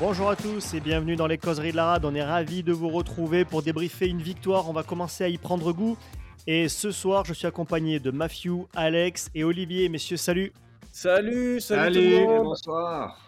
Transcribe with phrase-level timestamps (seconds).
[0.00, 2.04] Bonjour à tous et bienvenue dans les causeries de la rade.
[2.04, 4.68] On est ravis de vous retrouver pour débriefer une victoire.
[4.68, 5.96] On va commencer à y prendre goût.
[6.46, 9.88] Et ce soir, je suis accompagné de Matthew, Alex et Olivier.
[9.88, 10.52] Messieurs, salut.
[10.92, 12.44] Salut, salut, Salut, tout le monde.
[12.44, 13.20] bonsoir.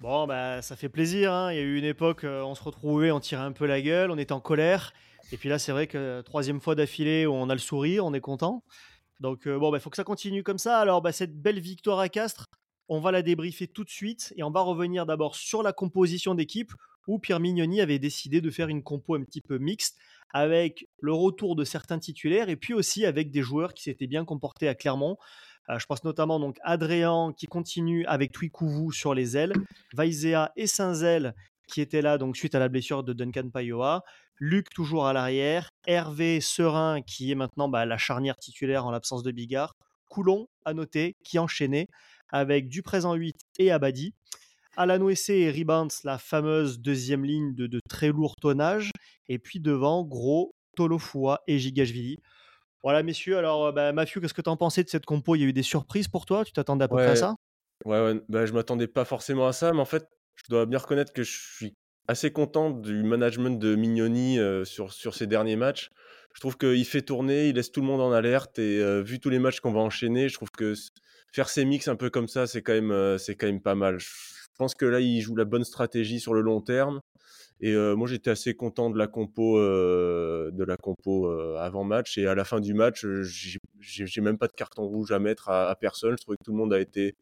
[0.00, 1.32] Bon, bah, ça fait plaisir.
[1.32, 1.52] hein.
[1.52, 3.80] Il y a eu une époque, euh, on se retrouvait, on tirait un peu la
[3.80, 4.92] gueule, on était en colère.
[5.32, 8.12] Et puis là, c'est vrai que euh, troisième fois d'affilée, on a le sourire, on
[8.12, 8.62] est content.
[9.20, 10.78] Donc, euh, bon, il faut que ça continue comme ça.
[10.78, 12.46] Alors, bah, cette belle victoire à Castres,
[12.88, 14.32] on va la débriefer tout de suite.
[14.36, 16.72] Et on va revenir d'abord sur la composition d'équipe
[17.06, 19.98] où Pierre Mignoni avait décidé de faire une compo un petit peu mixte
[20.32, 24.24] avec le retour de certains titulaires et puis aussi avec des joueurs qui s'étaient bien
[24.24, 25.16] comportés à Clermont.
[25.70, 29.52] Euh, je pense notamment donc Adrien qui continue avec Twikouvou sur les ailes,
[29.94, 31.34] Vaizea et Saint-Zel
[31.66, 34.02] qui étaient là donc suite à la blessure de Duncan Payoa,
[34.38, 39.22] Luc toujours à l'arrière, Hervé Serein qui est maintenant bah, la charnière titulaire en l'absence
[39.22, 39.74] de Bigard,
[40.14, 41.88] Coulon à noter qui enchaînait
[42.28, 44.14] avec du présent 8 et Abadi.
[44.76, 48.92] Alan Wessé et Rebounds, la fameuse deuxième ligne de, de très lourd tonnage.
[49.28, 52.18] Et puis devant, Gros, Tolofua et Gigashvili.
[52.84, 53.38] Voilà, messieurs.
[53.38, 55.34] Alors, euh, bah, Mathieu, qu'est-ce que tu en pensais de cette compo?
[55.34, 56.44] Il y a eu des surprises pour toi?
[56.44, 57.34] Tu t'attendais à peu près à ça?
[57.84, 60.78] Ouais, ouais, bah, je m'attendais pas forcément à ça, mais en fait, je dois bien
[60.78, 61.74] reconnaître que je suis
[62.06, 65.90] assez content du management de Mignoni euh, sur, sur ces derniers matchs.
[66.34, 69.20] Je trouve qu'il fait tourner, il laisse tout le monde en alerte et euh, vu
[69.20, 70.74] tous les matchs qu'on va enchaîner, je trouve que
[71.32, 73.76] faire ces mix un peu comme ça, c'est quand même, euh, c'est quand même pas
[73.76, 73.98] mal.
[74.00, 74.08] Je
[74.58, 77.00] pense que là, il joue la bonne stratégie sur le long terme.
[77.60, 82.18] Et euh, moi, j'étais assez content de la compo, de la compo avant match.
[82.18, 83.06] Et à la fin du match,
[83.80, 86.12] j'ai même pas de carton rouge à mettre à, à personne.
[86.18, 87.16] Je trouvais que tout le monde a été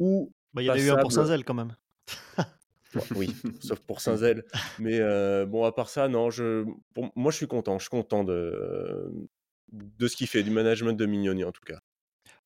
[0.00, 1.12] ou Bah, Il y en a eu un pour.
[1.12, 1.76] Saint-Zel quand même.
[2.94, 4.44] Bon, oui, sauf pour Saint-Zel.
[4.78, 7.78] Mais euh, bon, à part ça, non, je, pour, moi, je suis content.
[7.78, 9.12] Je suis content de,
[9.72, 11.78] de ce qu'il fait, du management de Mignoni en tout cas.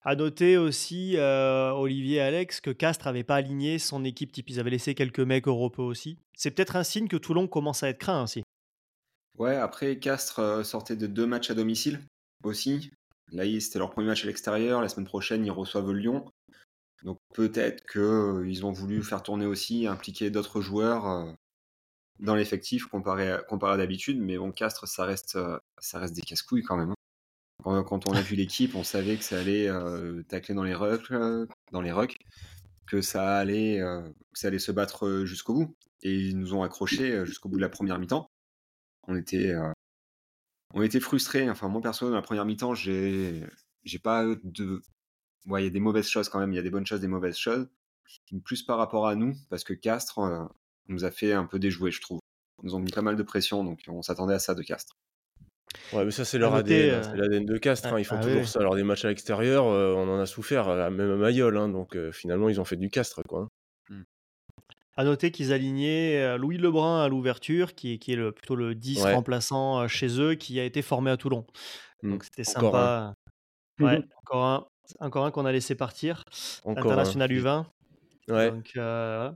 [0.06, 4.50] À noter aussi, euh, Olivier et Alex, que Castres n'avait pas aligné son équipe type.
[4.50, 6.18] Ils avaient laissé quelques mecs européens aussi.
[6.36, 8.42] C'est peut-être un signe que Toulon commence à être craint aussi.
[9.38, 12.00] Ouais, après, Castres euh, sortait de deux matchs à domicile
[12.42, 12.90] aussi.
[13.32, 14.82] Là, ils- c'était leur premier match à l'extérieur.
[14.82, 16.26] La semaine prochaine, ils reçoivent Lyon.
[17.04, 21.32] Donc peut-être qu'ils ont voulu faire tourner aussi, impliquer d'autres joueurs euh,
[22.18, 24.18] dans l'effectif comparé à, comparé d'habitude.
[24.18, 26.90] Mais bon, Castres, ça reste, euh, ça reste des casse-couilles quand même.
[26.90, 27.84] hein.
[27.84, 31.12] Quand, on a vu l'équipe, on savait que ça allait euh, tacler dans les rucks,
[31.72, 32.18] dans les rucks,
[32.86, 33.80] que ça allait,
[34.34, 35.76] ça allait se battre jusqu'au bout.
[36.02, 38.30] Et ils nous ont accrochés jusqu'au bout de la première mi-temps.
[39.08, 39.54] On était,
[40.74, 41.48] on était frustrés.
[41.48, 43.42] Enfin, moi perso, dans la première mi-temps, j'ai,
[43.84, 44.82] j'ai pas de,
[45.46, 46.52] ouais, il y a des mauvaises choses quand même.
[46.52, 47.68] Il y a des bonnes choses, des mauvaises choses.
[48.44, 50.44] Plus par rapport à nous, parce que Castres euh,
[50.88, 52.20] nous a fait un peu déjouer, je trouve.
[52.62, 54.94] Ils nous ont mis pas mal de pression, donc on s'attendait à ça de Castres.
[55.92, 56.94] Ouais, mais ça, c'est leur noter, ADN.
[56.94, 57.92] hein, euh, C'est l'ADN de Castres.
[57.92, 58.46] hein, Ils font ah toujours oui.
[58.48, 58.60] ça.
[58.60, 61.56] Alors, des matchs à l'extérieur, euh, on en a souffert, euh, même à Mayol.
[61.56, 63.48] hein, donc, euh, finalement, ils ont fait du Castres, quoi.
[63.90, 64.02] hein.
[64.96, 68.76] À noter qu'ils alignaient Louis Lebrun à l'ouverture, qui est, qui est le, plutôt le
[68.76, 69.14] 10 Ouais.
[69.14, 71.44] remplaçant chez eux, qui a été formé à Toulon.
[72.02, 72.10] Mm.
[72.12, 73.14] Donc c'était Encore sympa.
[73.80, 74.66] Ouais, encore un,
[75.00, 76.24] encore un qu'on a laissé partir.
[76.64, 76.94] Encore un.
[76.94, 77.64] International U20.
[78.28, 78.50] Ouais.
[78.50, 79.30] Donc, euh.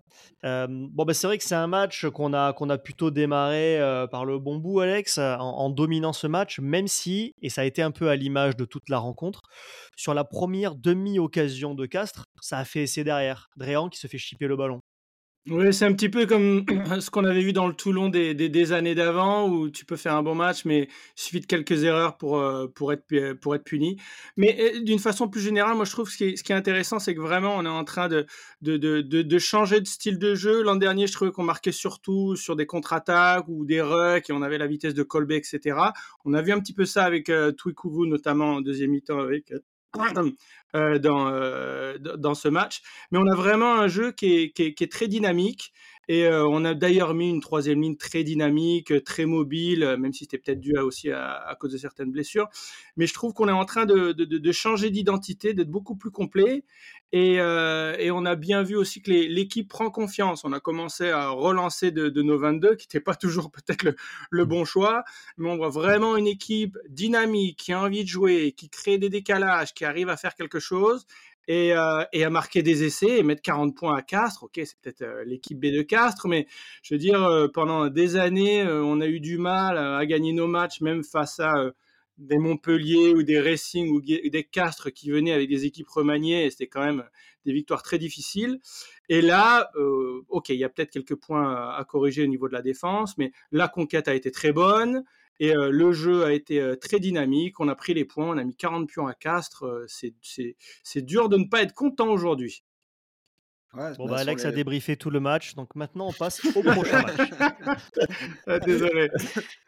[0.44, 3.78] Euh, bon, bah, c'est vrai que c'est un match qu'on a, qu'on a plutôt démarré
[3.80, 7.62] euh, par le bon bout, Alex, en, en dominant ce match, même si, et ça
[7.62, 9.42] a été un peu à l'image de toute la rencontre,
[9.96, 13.48] sur la première demi-occasion de Castres, ça a fait essai derrière.
[13.56, 14.80] Dréan qui se fait chipper le ballon.
[15.50, 16.64] Oui, c'est un petit peu comme
[17.00, 20.22] ce qu'on avait vu dans le Toulon des, années d'avant, où tu peux faire un
[20.22, 23.64] bon match, mais il suffit de quelques erreurs pour, euh, pour, être, pu- pour être
[23.64, 23.96] puni.
[24.36, 26.54] Mais euh, d'une façon plus générale, moi je trouve ce qui est, ce qui est
[26.54, 28.26] intéressant, c'est que vraiment on est en train de,
[28.62, 30.62] de, de, de, changer de style de jeu.
[30.62, 34.42] L'an dernier, je trouvais qu'on marquait surtout sur des contre-attaques ou des rucks, et on
[34.42, 35.78] avait la vitesse de Colbeck, etc.
[36.26, 37.52] On a vu un petit peu ça avec euh,
[38.06, 39.50] notamment en deuxième mi-temps avec...
[39.52, 39.60] euh, euh,
[40.98, 42.82] dans, euh, dans ce match.
[43.10, 45.72] Mais on a vraiment un jeu qui est très dynamique.
[46.08, 49.98] Et euh, on a d'ailleurs mis une troisième ligne très dynamique, euh, très mobile, euh,
[49.98, 52.48] même si c'était peut-être dû aussi à, cause de certaines blessures.
[52.96, 56.64] Mais je trouve qu'on est en train de, changer d'identité, d'être beaucoup plus complet.
[57.12, 57.38] Et,
[58.10, 60.44] on a bien vu aussi que l'équipe prend confiance.
[60.44, 63.94] On a commencé à relancer de, de nos 22, qui n'était pas toujours peut-être
[64.30, 65.04] le bon choix.
[65.36, 69.10] Mais on voit vraiment une équipe dynamique, qui a envie de jouer, qui crée des
[69.10, 71.06] décalages, qui arrive à faire quelque chose
[71.48, 74.44] et, euh, et à marquer des essais et mettre 40 points à Castres.
[74.44, 76.46] Ok, c'est peut-être euh, l'équipe B de Castres, mais
[76.82, 80.46] je veux dire, euh, pendant des années, on a eu du mal à, gagner nos
[80.46, 81.54] matchs, même face à
[82.18, 86.50] des Montpellier ou des Racing ou des Castres qui venaient avec des équipes remaniées, et
[86.50, 87.04] c'était quand même
[87.46, 88.60] des victoires très difficiles.
[89.08, 89.70] Et là,
[90.28, 93.30] ok, il y a peut-être quelques points à corriger au niveau de la défense, mais
[93.52, 95.04] la conquête a été très bonne.
[95.40, 97.60] Et euh, le jeu a été euh, très dynamique.
[97.60, 98.28] On a pris les points.
[98.34, 99.64] On a mis 40 pions à Castres.
[99.64, 102.64] Euh, c'est- c'est c'est dur de ne pas être content aujourd'hui.
[103.74, 106.62] Ouais, Bon, bah, bah, Alex a débriefé tout le match, donc maintenant on passe au
[106.62, 107.30] prochain match.
[108.46, 109.10] Ah, désolé.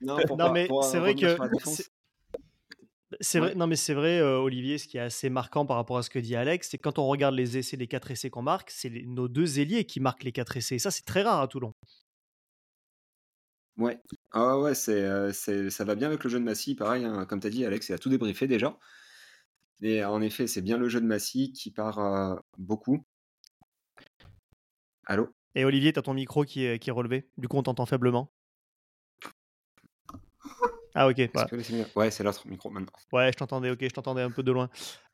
[0.00, 1.88] Non, pour Non, pas- mais pour, c'est vrai que c'est-
[3.20, 3.54] C'est vrai, Ouais.
[3.54, 6.10] non mais c'est vrai, euh, Olivier, ce qui est assez marquant par rapport à ce
[6.10, 8.70] que dit Alex, c'est que quand on regarde les essais, les quatre essais qu'on marque,
[8.70, 10.74] c'est les- nos deux ailiers qui marquent les quatre essais.
[10.76, 11.72] Et ça, c'est très rare à Toulon.
[13.76, 13.98] Ouais.
[14.32, 17.26] Ah ouais, c'est, euh, c'est, ça va bien avec le jeu de Massy, pareil, hein,
[17.26, 18.78] comme tu as dit, Alex, il a tout débriefé déjà.
[19.82, 23.04] Et en effet, c'est bien le jeu de Massy qui part euh, beaucoup.
[25.06, 25.30] Allô?
[25.56, 27.28] Et Olivier, t'as ton micro qui est, qui est relevé.
[27.38, 28.30] Du coup, on t'entend faiblement.
[30.94, 31.48] Ah ok, voilà.
[31.48, 32.92] que c'est Ouais, c'est l'autre micro maintenant.
[33.12, 34.70] ouais, je t'entendais, ok, je t'entendais un peu de loin.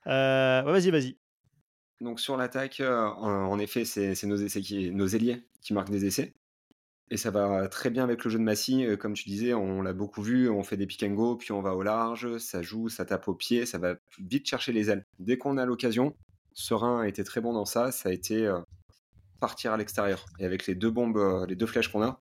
[0.06, 1.18] Euh, ouais, vas-y, vas-y.
[2.00, 5.90] Donc sur l'attaque, en en effet, c'est, c'est nos, essais qui, nos ailiers qui marquent
[5.90, 6.34] des essais.
[7.11, 8.85] Et ça va très bien avec le jeu de Massy.
[8.85, 11.53] euh, Comme tu disais, on l'a beaucoup vu, on fait des pick and go, puis
[11.53, 14.91] on va au large, ça joue, ça tape au pied, ça va vite chercher les
[14.91, 15.05] ailes.
[15.20, 16.17] Dès qu'on a l'occasion,
[16.53, 18.58] Serein a été très bon dans ça, ça a été euh,
[19.38, 20.26] partir à l'extérieur.
[20.41, 22.19] Et avec les deux bombes, euh, les deux flèches qu'on a,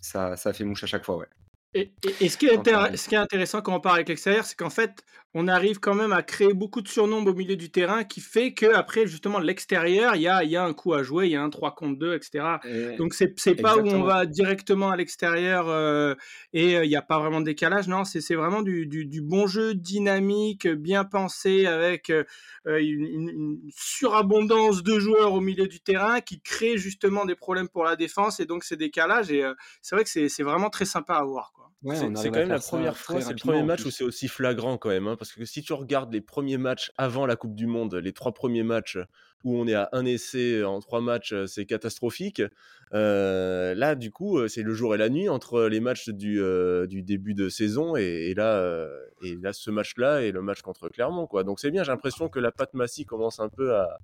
[0.00, 1.28] ça, ça fait mouche à chaque fois, ouais.
[1.76, 4.56] Et, et- et ce, qui est ce qui intéressant quand on part avec l'extérieur, c'est
[4.56, 5.02] qu'en fait,
[5.34, 8.54] on arrive quand même à créer beaucoup de surnombres au milieu du terrain qui fait
[8.54, 11.32] que après justement l'extérieur, il y a, il y a un coup à jouer, il
[11.32, 12.60] y a un 3 contre 2, etc.
[12.64, 16.14] Et- Donc c'est pas où on va directement à l'extérieur euh,
[16.54, 19.20] et euh, il n'y a pas vraiment de décalage, non, c'est vraiment du, du- du
[19.20, 22.24] bon jeu dynamique, bien pensé, avec euh,
[22.64, 27.96] une, surabondance de joueurs au milieu du terrain qui crée justement des problèmes pour la
[27.96, 29.30] défense et donc ces décalages.
[29.30, 31.52] Et euh, c'est vrai que c'est c'est vraiment très sympa à voir.
[31.54, 31.65] Quoi.
[31.82, 33.90] Ouais, C'est on c'est arrive quand même la première fois, c'est le premier match où
[33.90, 35.06] c'est aussi flagrant quand même.
[35.06, 38.12] hein, parce que si tu regardes les premiers matchs avant la Coupe du Monde, les
[38.12, 38.98] trois premiers matchs
[39.44, 42.42] où on est à un essai en trois matchs, euh, c'est catastrophique.
[42.94, 46.40] Euh, là, du coup, euh, c'est le jour et la nuit entre les matchs du,
[46.40, 48.88] euh, du début de saison et, et là, euh,
[49.22, 51.26] et là, ce match-là et le match contre Clermont.
[51.26, 51.44] Quoi.
[51.44, 53.98] Donc c'est bien, j'ai l'impression que la patte Massy commence un peu à,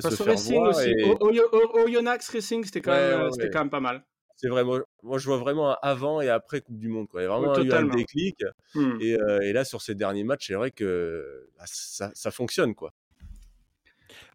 [0.00, 0.70] se faire Racing voir.
[0.76, 3.50] aussi, et- O- Oyo- O- Oyonnax Racing, c'était quand, Ouais, même, ouais, c'était ouais.
[3.50, 4.02] quand même pas mal.
[4.42, 4.82] C'est vrai, moi,
[5.18, 7.06] je vois vraiment un avant et après Coupe du Monde.
[7.08, 7.20] Quoi.
[7.22, 8.36] Il y a vraiment Ouais, eu un déclic.
[8.74, 8.98] Hmm.
[9.00, 12.74] Et, euh, et là, sur ces derniers matchs, c'est vrai que bah, ça, ça fonctionne.
[12.74, 12.92] quoi.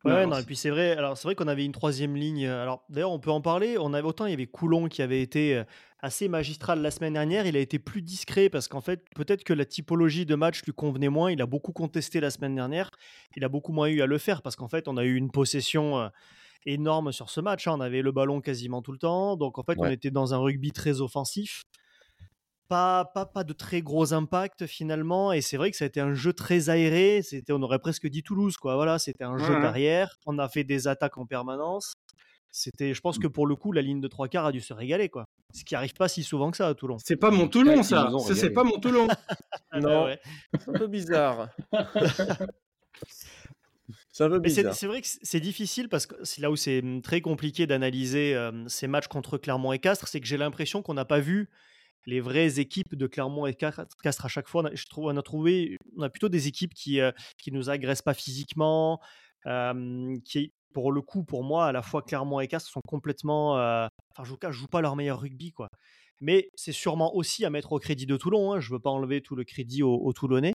[0.06, 0.92] Ouais, Non, et puis c'est vrai.
[0.95, 2.45] Alors c'est vrai qu'on avait une troisième ligne.
[2.45, 3.77] euh, Alors d'ailleurs, on peut en parler.
[3.80, 5.63] On avait autant il y avait Coulon qui avait été euh,
[6.00, 7.45] assez magistral la semaine dernière.
[7.45, 10.71] Il a été plus discret parce qu'en fait, peut-être que la typologie de match lui
[10.74, 11.31] convenait moins.
[11.31, 12.89] Il a beaucoup contesté la semaine dernière.
[13.36, 15.31] Il a beaucoup moins eu à le faire parce qu'en fait, on a eu une
[15.31, 16.07] possession euh,
[16.65, 17.68] énorme sur ce match.
[17.68, 17.74] hein.
[17.77, 19.36] On avait le ballon quasiment tout le temps.
[19.38, 21.63] Donc en fait, on était dans un rugby très offensif.
[22.69, 25.31] Pas, pas, pas de très gros impact finalement.
[25.31, 27.21] Et c'est vrai que ça a été un jeu très aéré.
[27.24, 28.75] C'était, on aurait presque dit Toulouse, quoi.
[28.75, 29.62] Voilà, c'était un jeu Ouais, ouais.
[29.62, 30.18] derrière.
[30.25, 31.94] On a fait des attaques en permanence.
[32.51, 34.74] C'était, je pense que pour le coup, la ligne de trois quarts a dû se
[34.74, 35.25] régaler, quoi.
[35.54, 36.98] Ce qui arrive pas si souvent que ça à Toulon.
[36.98, 38.09] C'est pas mon Toulon, ça.
[38.36, 39.07] c'est pas mon Toulon.
[39.80, 40.06] Non.
[40.06, 40.19] Ouais, ouais.
[40.59, 41.50] C'est un peu bizarre.
[44.17, 44.73] c'est un peu Mais c'est bizarre.
[44.73, 48.33] c'est vrai que c'est difficile parce que c'est là où c'est hum, très compliqué d'analyser
[48.33, 51.51] euh, ces matchs contre Clermont et Castres, c'est que j'ai l'impression qu'on n'a pas vu
[52.07, 54.63] les vraies équipes de Clermont et Castres à chaque fois.
[54.63, 57.51] On a, je trouve, on a trouvé, on a plutôt des équipes qui euh, qui
[57.51, 58.99] nous agressent pas physiquement,
[59.45, 63.53] euh, qui pour le coup, pour moi, à la fois Clermont et Castres sont complètement,
[63.53, 65.69] enfin, je ne joue pas leur meilleur rugby, quoi.
[66.21, 68.53] Mais c'est sûrement aussi à mettre au crédit de Toulon.
[68.53, 68.59] hein.
[68.59, 70.53] Je veux pas enlever tout le crédit aux, aux Toulonnais.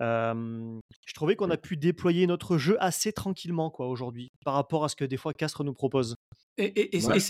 [0.00, 4.84] Euh, je trouvais qu'on a pu déployer notre jeu assez tranquillement quoi aujourd'hui par rapport
[4.84, 6.16] à ce que des fois Castres nous propose.
[6.58, 7.16] Et, et- et- Ouais.
[7.16, 7.20] et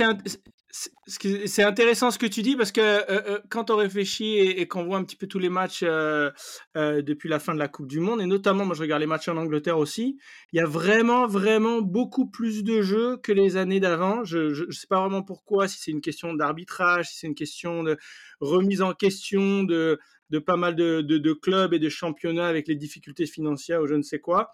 [1.47, 4.66] c'est intéressant ce que tu dis parce que euh, euh, quand on réfléchit et, et
[4.69, 6.31] qu'on voit un petit peu tous les matchs euh,
[6.76, 9.07] euh, depuis la fin de la Coupe du Monde, et notamment, moi je regarde les
[9.07, 10.19] matchs en Angleterre aussi,
[10.52, 14.25] il y a vraiment, vraiment beaucoup plus de jeux que les années d'avant.
[14.25, 17.83] Je ne sais pas vraiment pourquoi, si c'est une question d'arbitrage, si c'est une question
[17.83, 17.97] de
[18.40, 19.99] remise en question de,
[20.32, 24.02] de pas mal de, clubs et de championnats avec les difficultés financières ou je ne
[24.02, 24.50] sais quoi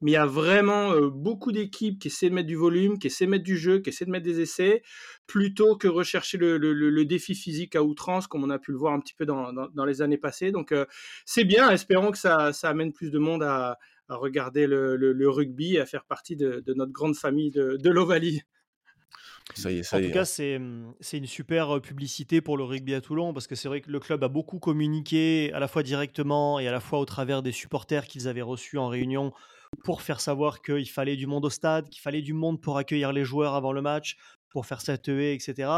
[0.00, 3.06] mais il y a vraiment euh, beaucoup d'équipes qui essaient de mettre du volume, qui
[3.06, 4.82] essaient de mettre du jeu, qui essaient de mettre des essais,
[5.26, 9.00] plutôt que rechercher le, défi physique à outrance, comme on a pu le voir un
[9.00, 10.50] petit peu dans, les années passées.
[10.50, 10.84] Donc euh,
[11.24, 13.78] c'est bien, espérons que ça, amène plus de monde à,
[14.08, 18.42] regarder le, rugby et à faire partie de, de notre grande famille de, de l'Ovalie.
[19.52, 20.12] Ça y est, ça En y tout est.
[20.12, 23.54] cas, c'est hum, c'est une super euh, publicité pour le rugby à Toulon parce que
[23.54, 26.80] c'est vrai que le club a beaucoup communiqué à la fois directement et à la
[26.80, 29.32] fois au travers des supporters qu'ils avaient reçus en réunion
[29.84, 33.12] pour faire savoir qu'il fallait du monde au stade, qu'il fallait du monde pour accueillir
[33.12, 34.16] les joueurs avant le match,
[34.48, 35.68] pour faire cette haie, etc.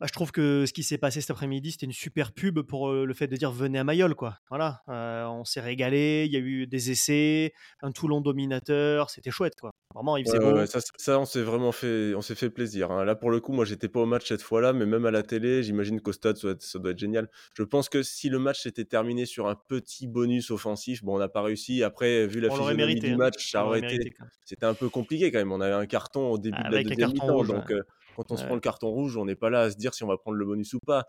[0.00, 2.88] Bah, je trouve que ce qui s'est passé cet après-midi, c'était une super pub pour
[2.88, 4.38] euh, le fait de dire venez à Mayol, quoi.
[4.48, 9.30] Voilà, Euh, on s'est régalé, il y a eu des essais, un Toulon dominateur, c'était
[9.32, 9.69] chouette, quoi.
[9.94, 10.54] Vraiment, il faisait beau.
[10.66, 12.92] ça, on s'est vraiment fait, on s'est fait plaisir.
[12.92, 13.04] Hein.
[13.04, 15.24] Là, pour le coup, moi, j'étais pas au match cette fois-là, mais même à la
[15.24, 17.28] télé, j'imagine qu'au stade, ça doit, être, génial.
[17.54, 21.18] Je pense que si le match s'était terminé sur un petit bonus offensif, bon, on
[21.18, 21.82] n'a pas réussi.
[21.82, 23.16] Après, vu la physionomie du hein.
[23.16, 25.50] match, ça aurait été, c'était un peu compliqué quand même.
[25.50, 27.70] On avait un carton au début de la deuxième mi-temps, donc.
[27.72, 27.82] Euh,
[28.16, 30.04] quand on se prend le carton rouge, on n'est pas là à se dire si
[30.04, 31.06] on va prendre le bonus ou pas.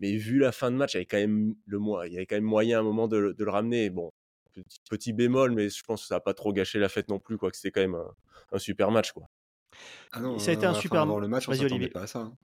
[0.00, 2.26] Mais vu la fin de match, il y avait quand même, le, il y avait
[2.26, 3.90] quand même moyen à un moment de, de le ramener.
[3.90, 4.12] Bon,
[4.90, 7.38] petit, bémol, mais je pense que ça n'a pas trop gâché la fête non plus,
[7.38, 8.00] quoi, que c'était quand même
[8.52, 9.12] un, super match.
[9.12, 9.28] Quoi.
[10.12, 12.18] Ah ça a été un super Avant le match, on s'attendait pas à ça.
[12.20, 12.36] Hein.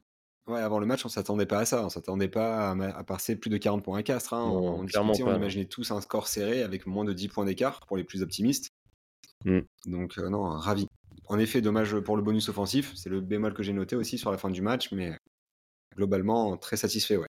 [0.48, 1.84] Ouais, avant le match, on s'attendait pas à ça.
[1.84, 4.32] On s'attendait pas à, passer plus de 40 points à Castres.
[4.32, 4.48] Hein.
[4.50, 8.04] on, on imaginait tous un score serré avec moins de 10 points d'écart pour les
[8.04, 8.70] plus optimistes.
[9.44, 9.60] Mmh.
[9.86, 10.88] Donc, euh, non, ravi.
[11.26, 12.92] En effet, dommage pour le bonus offensif.
[12.94, 15.18] C'est le bémol que j'ai noté aussi sur la fin du match, mais
[15.94, 17.27] globalement, très satisfait, ouais.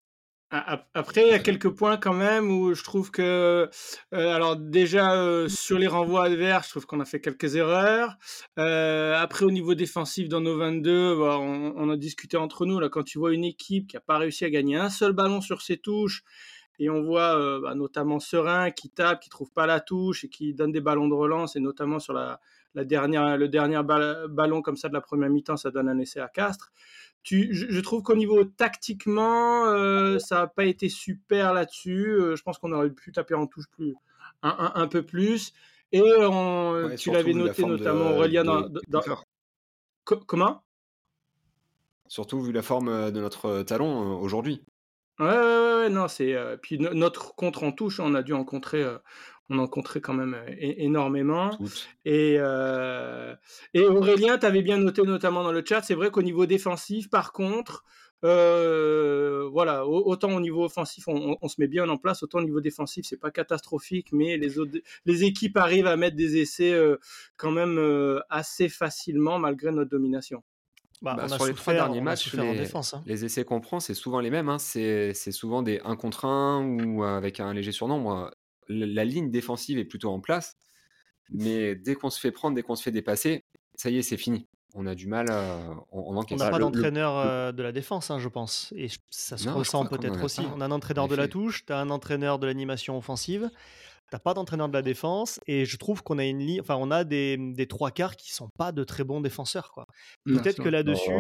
[0.95, 3.69] Après, il y a quelques points quand même où je trouve que,
[4.13, 8.17] euh, alors déjà euh, sur les renvois adverses, je trouve qu'on a fait quelques erreurs.
[8.61, 12.89] Euh, après, au niveau défensif dans nos 22, bah, on, a discuté entre nous là.
[12.89, 15.61] Quand tu vois une équipe qui n'a pas réussi à gagner un seul ballon sur
[15.61, 16.23] ses touches,
[16.79, 20.55] et on voit bah, notamment Serein qui tape, qui trouve pas la touche et qui
[20.55, 22.39] donne des ballons de relance, et notamment sur la
[22.77, 26.29] dernière, le dernier ballon comme ça de la première mi-temps, ça donne un essai à
[26.29, 26.71] Castres
[27.25, 32.11] je, trouve qu'au niveau tactiquement, euh, ça n'a pas été super là-dessus.
[32.11, 33.95] Euh, je pense qu'on aurait pu taper en touche plus,
[34.43, 35.52] un, peu plus.
[35.93, 36.02] Et
[36.99, 38.69] tu l'avais noté notamment Aurélien dans,
[40.04, 40.62] comment?
[42.07, 44.62] Surtout vu la forme de notre talon euh, aujourd'hui.
[45.21, 46.37] Ouais, ouais, ouais, non, c'est.
[46.61, 48.85] puis notre contre en touche, on a dû en contrer
[49.50, 51.50] on en quand même énormément.
[52.04, 56.47] Et, et Aurélien, tu avais bien noté notamment dans le chat, c'est vrai qu'au niveau
[56.47, 57.85] défensif, par contre,
[58.23, 63.04] voilà, autant au niveau offensif, on, se met bien en place, autant au niveau défensif,
[63.06, 66.75] c'est pas catastrophique, mais les, autres, les équipes arrivent à mettre des essais
[67.37, 70.42] quand même assez facilement malgré notre domination.
[71.03, 73.03] Bah, bah sur les trois derniers matchs, les, hein.
[73.05, 74.49] les, essais qu'on prend, c'est souvent les mêmes.
[74.49, 74.59] Hein.
[74.59, 78.31] C'est souvent des 1 contre 1 ou avec un léger surnombre
[78.69, 80.57] la ligne défensive est plutôt en place,
[81.31, 84.17] mais dès qu'on se fait prendre, dès qu'on se fait dépasser, ça y est, c'est
[84.17, 84.47] fini.
[84.77, 85.27] On a du mal,
[85.93, 88.73] on, on n'a pas d'entraîneur euh, de la défense, hein, je pense.
[88.77, 90.43] Et ça se ressent peut-être aussi.
[90.57, 93.51] On a un entraîneur de la touche, tu as un entraîneur de l'animation offensive,
[94.11, 95.41] t'as pas d'entraîneur de la défense.
[95.47, 98.33] Et je trouve qu'on a une ligne, enfin, on a des, des, trois quarts qui
[98.33, 99.71] sont pas de très bons défenseurs.
[99.73, 99.87] quoi.
[100.25, 101.11] Peut-être que là-dessus,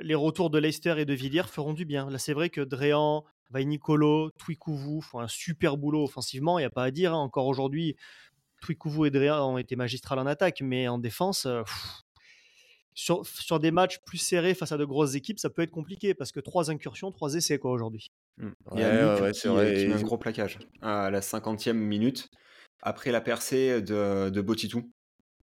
[0.00, 2.10] les retours de Leicester et de Villiers feront du bien.
[2.10, 6.70] Là, c'est vrai que Dréan, Nicolo, Twikuvu font un super boulot offensivement, il n'y a
[6.70, 7.14] pas à dire.
[7.14, 7.18] Hein.
[7.18, 7.96] Encore aujourd'hui,
[8.60, 11.62] Twikuvu et Drea ont été magistrales en attaque, mais en défense, euh,
[13.00, 16.32] sur, des matchs plus serrés face à de grosses équipes, ça peut être compliqué parce
[16.32, 18.10] que trois incursions, trois essais quoi aujourd'hui.
[18.38, 18.48] Mmh.
[18.74, 22.28] Il y a ouais, qui, met un gros plaquage à la 50e minute
[22.82, 24.90] après la percée de, de Botitou.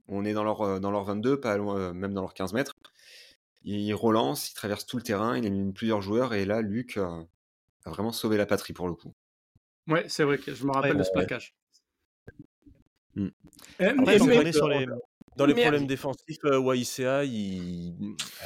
[0.08, 2.74] On est dans leur, euh, dans leur 22, pas euh, même dans leur 15 mètres.
[3.64, 7.00] Il relance, il traverse tout le terrain, il élimine plusieurs joueurs et là, Luc,
[7.86, 9.14] vraiment sauvé la patrie pour le coup.
[9.88, 11.54] Ouais, c'est vrai que je me rappelle de ce plaquage.
[13.16, 13.28] Mmh.
[13.80, 14.86] Eh, sur les...
[15.38, 17.94] Dans les problèmes défensifs, euh, YCA, il...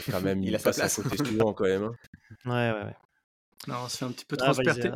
[0.10, 1.83] quand même, il, a passe à côté souvent quand même.
[1.83, 1.95] Hein.
[2.45, 2.95] Ouais, ouais, ouais.
[3.67, 4.89] Non, on se fait un petit peu ah, transperter.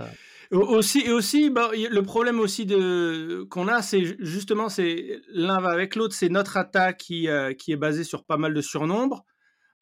[0.52, 5.70] Aussi, et aussi, bah, le problème aussi de qu'on a, c'est justement, c'est l'un va
[5.70, 9.26] avec l'autre, c'est notre attaque qui, euh, qui est basée sur pas mal de surnombre.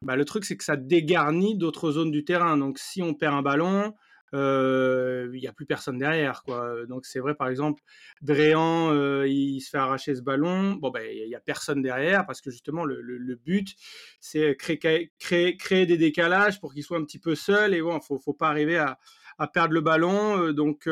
[0.02, 2.58] Bah, le truc, c'est que ça dégarnit d'autres zones du terrain.
[2.58, 3.94] Donc, si on perd un ballon,
[4.34, 6.44] il n'y a plus personne derrière.
[6.44, 6.86] Quoi.
[6.88, 7.82] Donc c'est vrai, par exemple,
[8.22, 10.74] Dréan, il se fait arracher ce ballon.
[10.74, 13.76] Bon, ben, il n'y a personne derrière parce que justement, le, but,
[14.20, 17.74] c'est créer, créer, créer, des décalages pour qu'il soit un petit peu seul.
[17.74, 18.98] Et bon, faut, faut, pas arriver à,
[19.38, 20.52] à perdre le ballon.
[20.52, 20.90] donc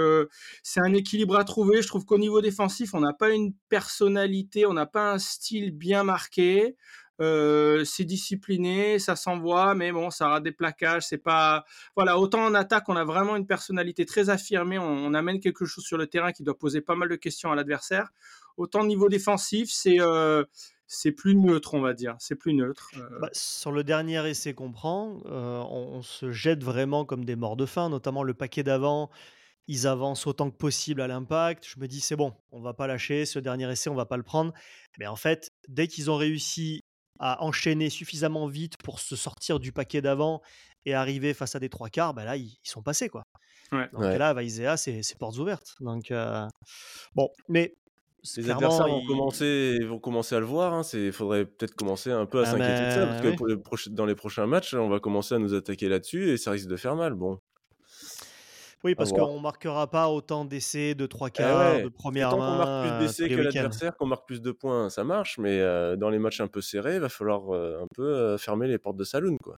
[0.64, 1.82] c'est un équilibre à trouver.
[1.82, 5.72] Je trouve qu'au niveau défensif, on n'a pas une personnalité, on n'a pas un style
[5.72, 6.76] bien marqué.
[7.22, 11.04] Euh, c'est discipliné, ça s'envoie, mais bon, ça a des plaquages.
[11.08, 14.80] C'est pas, voilà, autant en attaque, on a vraiment une personnalité très affirmée.
[14.80, 17.56] On, amène quelque chose sur le terrain qui doit poser pas mal de questions à
[17.56, 18.10] l'adversaire.
[18.58, 20.44] Autant au niveau défensif, c'est euh,
[20.88, 22.16] c'est plus neutre, on va dire.
[22.20, 22.90] C'est plus neutre.
[22.98, 23.20] Euh.
[23.20, 27.66] Bah, sur le dernier essai qu'on prend, on, se jette vraiment comme des morts de
[27.66, 29.10] faim, notamment le paquet d'avant.
[29.68, 31.66] Ils avancent autant que possible à l'impact.
[31.68, 33.25] Je me dis, c'est bon, on va pas lâcher.
[33.25, 34.54] Ce dernier essai, on va pas le prendre.
[35.00, 36.84] Mais en fait, dès qu'ils ont réussi
[37.22, 40.42] à enchaîner suffisamment vite pour se sortir du paquet d'avant
[40.86, 43.08] et arriver face à des trois quarts, bah là, ils, sont passés.
[43.08, 43.24] Quoi.
[43.72, 45.75] Donc là, Vaizea, c'est portes ouvertes.
[45.80, 46.46] Donc, euh,
[47.16, 47.75] bon, mais.
[48.38, 50.84] Les adversaires vont, commencer, vont commencer à le voir.
[50.94, 51.12] Il hein.
[51.12, 54.13] faudrait peut-être commencer un peu à ah s'inquiéter de ça, parce que pour dans les
[54.13, 57.16] prochains matchs, on va commencer à nous attaquer là-dessus et ça risque de faire mal.
[57.16, 57.40] Bon.
[58.84, 62.42] Oui, parce qu'on marquera pas autant d'essais de trois Eh quarts, ouais, de première tant
[62.42, 65.38] qu'on marque plus main, tous d'essais que l'adversaire, qu'on marque plus de points, ça marche,
[65.38, 68.68] mais heu, dans les matchs un peu serrés, il va falloir, heu, un peu, fermer
[68.68, 69.58] les portes de saloon, quoi.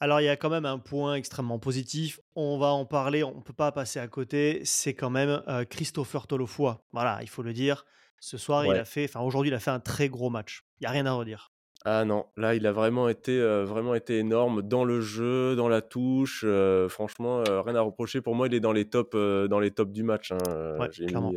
[0.00, 3.40] Alors, il y a quand même un point extrêmement positif, on va en parler, on
[3.40, 6.84] peut pas passer à côté, c'est quand même, Christopher Tolofoa.
[6.92, 7.84] Voilà, il faut le dire.
[8.20, 10.64] Ce soir, il a fait enfin aujourd'hui, il a fait un très gros match.
[10.80, 11.50] Il y a rien à redire.
[11.88, 15.68] Ah non, là, il a vraiment été, heu, vraiment été énorme dans le jeu, dans
[15.68, 18.20] la touche, heu, franchement, heu, rien à reprocher.
[18.20, 20.38] Pour moi, il est dans les tops, heu, dans les tops du match, hein,
[20.78, 21.36] Ouais, j'ai clairement.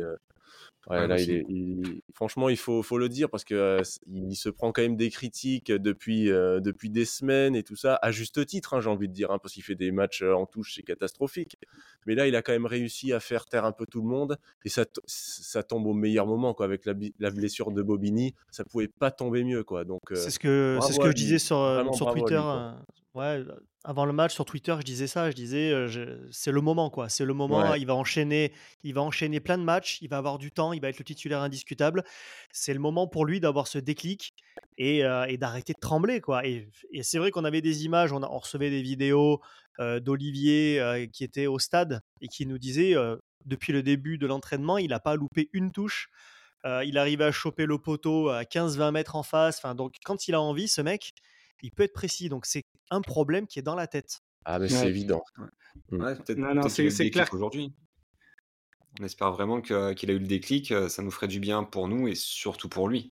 [0.88, 1.32] ouais, Ouais, moi là, il aussi.
[1.32, 4.96] est il franchement, il faut faut le dire parce que, il se prend quand même
[4.96, 9.08] des critiques depuis, depuis des semaines et tout ça, à juste titre, hein, j'ai envie
[9.08, 11.56] de dire, hein, parce qu'il fait des matchs, en touche, c'est catastrophique.
[12.06, 14.38] Mais là, il a quand même réussi à faire taire un peu tout le monde
[14.64, 18.88] et ça ça tombe au meilleur moment, quoi, avec la blessure de Bobigny, ça pouvait
[18.88, 21.56] pas tomber mieux, quoi, donc C'est ce que c'est ce que je disais sur,
[21.94, 23.44] sur Twitter, lui, ouais,
[23.84, 25.72] avant le match sur Twitter, je disais ça, je disais,
[26.30, 27.08] c'est le moment, quoi.
[27.08, 27.80] C'est le moment, Ouais.
[27.80, 30.80] il va enchaîner il va enchaîner plein de matchs, il va avoir du temps, il
[30.80, 32.04] va être le titulaire indiscutable.
[32.52, 34.34] C'est le moment pour lui d'avoir ce déclic
[34.76, 35.02] et
[35.38, 36.68] d'arrêter de trembler, quoi et
[37.02, 39.40] c'est vrai qu'on avait des images, on a on recevait des vidéos,
[39.78, 42.94] d'Olivier, qui était au stade et qui nous disait,
[43.46, 46.08] depuis le début de l'entraînement, il a pas loupé une touche.
[46.84, 50.34] Il arrivait à choper le poteau à 15-20 mètres en face, enfin donc quand il
[50.34, 51.12] a envie, ce mec,
[51.62, 54.20] il peut être précis, donc c'est un problème qui est dans la tête.
[54.44, 55.22] Ah mais c'est évident.
[55.38, 55.46] Ouais.
[55.90, 56.02] Mmh.
[56.02, 57.28] Ouais, Non, non, c'est clair.
[57.32, 57.74] aujourd'hui.
[59.00, 61.62] On espère vraiment que qu'il a eu le déclic, heu, ça nous ferait du bien
[61.62, 63.12] pour nous et surtout pour lui.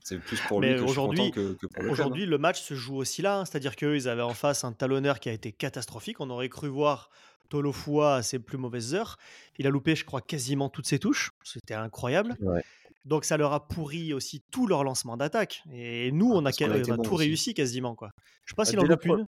[0.00, 1.88] C'est plus pour lui Mais que aujourd'hui que que pour hein.
[1.90, 4.72] aujourd'hui, le match se joue aussi là, hein, c'est-à-dire qu'eux, ils avaient en face un
[4.72, 6.20] talonneur qui a été catastrophique.
[6.20, 7.10] On aurait cru voir
[7.48, 9.18] Tolofua à ses plus mauvaises heures.
[9.58, 11.30] Il a loupé, je crois, quasiment toutes ses touches.
[11.42, 12.36] C'était incroyable.
[12.40, 12.62] Ouais.
[13.04, 16.52] Donc ça leur a pourri aussi tout leur lancement d'attaque et nous, Ah, on a
[16.64, 17.14] a on a bons tout aussi.
[17.14, 18.10] réussi quasiment, quoi.
[18.44, 19.26] Je sais pas Ah, s'il en une.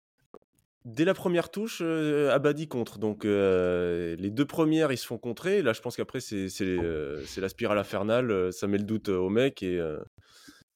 [0.86, 5.18] dès la 1re touche, heu, Abadi contre, donc heu, les 2 premières, ils se font
[5.20, 5.62] contrer.
[5.62, 9.18] Là, je pense qu'après c'est c'est la spirale infernale, heu, ça met le doute, heu,
[9.20, 9.80] aux mecs et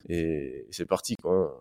[0.10, 1.36] et c'est parti, quoi,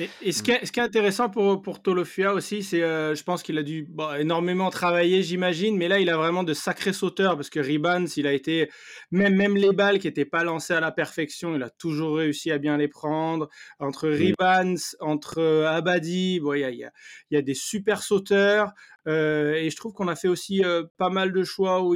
[0.00, 3.16] Et et ce qui est ce qui est intéressant pour pour Tolofua aussi, c'est, heu,
[3.16, 6.54] je pense qu'il a dû, bah, énormément travailler, j'imagine, mais là, il a vraiment de
[6.54, 8.70] sacrés sauteurs parce que Ribans, il a été
[9.10, 12.52] même même les balles qui étaient pas lancées à la perfection, il a toujours réussi
[12.52, 13.48] à bien les prendre.
[13.80, 14.08] Entre.
[14.08, 16.92] Ribans, entre, heu, Abadi, bon, il y a il y a
[17.30, 18.72] il y a des super sauteurs,
[19.06, 21.94] heu et je trouve qu'on a fait aussi, heu, pas mal de choix où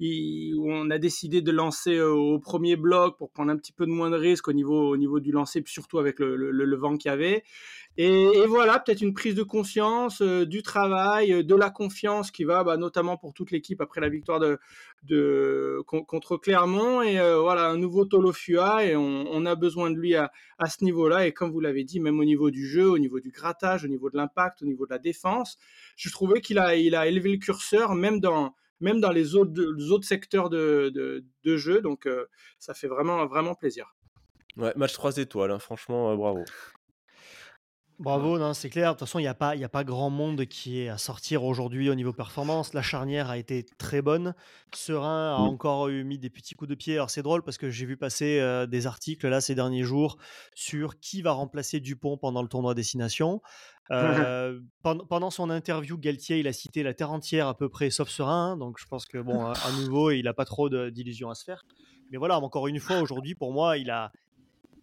[0.00, 3.90] on a décidé de lancer, heu, au 1er bloc pour prendre un petit peu de
[3.92, 6.96] moins de risques au niveau au niveau du lancer, surtout avec le le le vent
[6.96, 7.42] qu'il y avait
[8.00, 12.44] et voilà, peut-être une prise de conscience, heu, du travail, heu, de la confiance qui
[12.44, 14.56] va, bah, notamment pour toute l'équipe après la victoire de
[15.02, 19.96] de con contre Clermont et heu, voilà, un nouveau Tolofua et on a besoin de
[19.96, 22.88] lui à à ce niveau-là et comme vous l'avez dit, même au niveau du jeu,
[22.88, 25.58] au niveau du grattage, au niveau de l'impact, au niveau de la défense,
[25.96, 29.90] je trouvais qu'il a il a élevé le curseur même dans même dans les autres
[29.90, 30.92] autres secteurs de
[31.42, 32.08] de jeu donc
[32.60, 33.96] ça fait vraiment vraiment plaisir.
[34.56, 36.44] Ouais, match 3 étoiles, hein, franchement, bravo.
[37.98, 38.90] Bravo, non, c'est clair.
[38.90, 40.98] De toute façon, il y a pas y a pas grand monde qui est à
[40.98, 42.72] sortir aujourd'hui au niveau performance.
[42.72, 44.34] La charnière a été très bonne.
[44.72, 46.94] Serein a encore eu mis des petits coups de pied.
[46.94, 50.16] Alors c'est drôle parce que j'ai vu passer, heu, des articles là ces derniers jours
[50.54, 53.42] sur qui va remplacer Dupont pendant le tournoi Destination.
[53.90, 58.10] Pend pendant son interview, Galtier, il a cité la terre entière à peu près sauf
[58.10, 61.30] Serein, hein, donc je pense que bon, à à nouveau, il a pas trop d'illusions
[61.30, 61.64] à se faire.
[62.10, 64.12] Mais voilà, encore une fois, aujourd'hui, pour moi, il a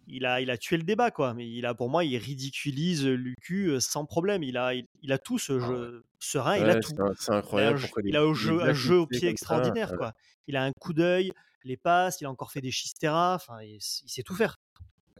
[0.06, 1.34] il a il a tué le débat, quoi.
[1.34, 4.42] Mais il a pour moi, il ridiculise, Lucu, sans problème.
[4.42, 5.76] Il a il il a tout ce Ah ouais.
[5.76, 6.04] jeu.
[6.20, 6.92] Serein, il a tout.
[6.94, 9.20] c'est in c'est Il a incroyable il a un jeu un bien jeu au pied
[9.20, 10.12] ça, extraordinaire, quoi.
[10.46, 11.32] Il a un coup d'œil,
[11.64, 14.56] les passes, il a encore fait des Chistera, enfin, il sait tout faire.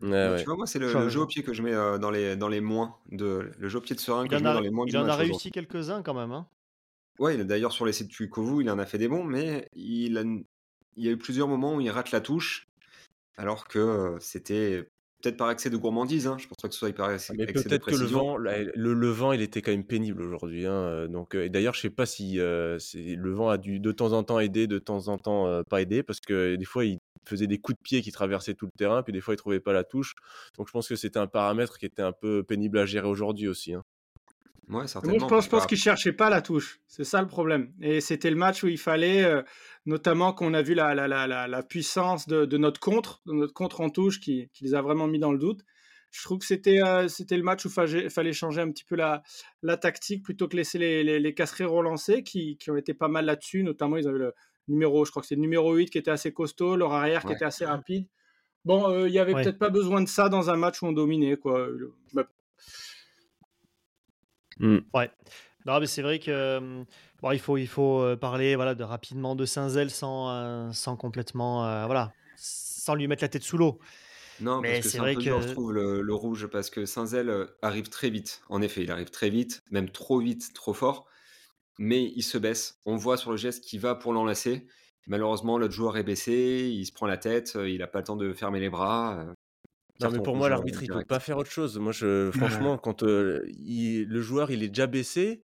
[0.03, 2.11] Ouais, tu vois, moi, c'est le Je le jeu au pied que je mets, dans
[2.11, 4.51] les dans les moins de le jeu au pied de Serein Il que je mets
[4.51, 6.49] a dans les moins il en a réussi quelques-uns quand même, hein.
[7.18, 10.22] Ouais, d'ailleurs sur l'essai de Puikovu, il en a fait des bons, mais il a
[10.22, 12.68] il y a eu plusieurs moments où il rate la touche,
[13.37, 14.88] alors que, c'était
[15.22, 16.37] peut-être par excès de gourmandise, hein.
[16.38, 18.37] Je pense pas que ce soit par Ah excès mais excès peut-être que le vent,
[18.37, 21.90] le le vent, il était quand même pénible aujourd'hui, hein, donc et d'ailleurs, je sais
[21.90, 25.62] pas si, le vent a dû de temps en temps aider, de temps en temps,
[25.68, 28.66] pas aider parce que des fois, il faisait des coups de pied qui traversaient tout
[28.66, 30.14] le terrain, puis des fois, il trouvait pas la touche.
[30.57, 33.49] Donc je pense que c'était un paramètre qui était un peu pénible à gérer aujourd'hui
[33.49, 33.83] aussi, hein.
[34.69, 36.81] Ouais, Moi, je certainement, pense je pense qu'il cherchait pas la touche.
[36.87, 39.45] C'est ça le problème et c'était le match où il fallait, heu,
[39.85, 43.33] notamment qu'on a vu la la la la la puissance de de notre contre, de
[43.35, 45.63] notre contre en touche qui qui les a vraiment mis dans le doute.
[46.11, 48.97] Je trouve que c'était, heu, c'était le match où fallait fallait changer un petit peu
[48.97, 49.23] la
[49.63, 51.35] la tactique plutôt que laisser les les les
[51.67, 53.63] relancer qui qui ont été pas mal là-dessus.
[53.63, 54.35] Notamment, ils avaient le
[54.69, 57.33] numéro je crois que c'est le numéro 8 qui était assez costaud, leur arrière qui
[57.33, 58.09] était assez rapide.
[58.65, 59.37] Bon, heu, il y avait Ouais.
[59.37, 61.69] peut-être pas besoin de ça dans un match où on dominait quoi,
[62.15, 62.25] mais
[64.59, 64.79] Mmh.
[64.95, 65.11] Ouais.
[65.66, 66.85] Non, mais c'est vrai que
[67.21, 72.12] bon, il faut, il faut parler voilà, de, rapidement de Saint-Zel sans, sans complètement voilà,
[72.37, 73.81] sans lui mettre la tête sous l'eau.
[74.40, 78.11] Non, parce que c'est peu dur, je trouve, le, rouge, parce que Saint-Zel arrive très
[78.11, 78.42] vite.
[78.49, 81.07] En effet, il arrive très vite, même trop vite, trop fort,
[81.79, 82.79] mais il se baisse.
[82.85, 84.66] On voit sur le geste qu'il va pour l'enlacer.
[85.07, 88.16] Malheureusement, l'autre joueur est baissé, il se prend la tête, il n'a pas le temps
[88.16, 89.25] de fermer les bras.
[90.01, 91.79] Non, mais pour moi, l'arbitre, il ne peut pas faire autre chose.
[91.79, 95.43] Moi, je, franchement, quand le joueur il est déjà baissé,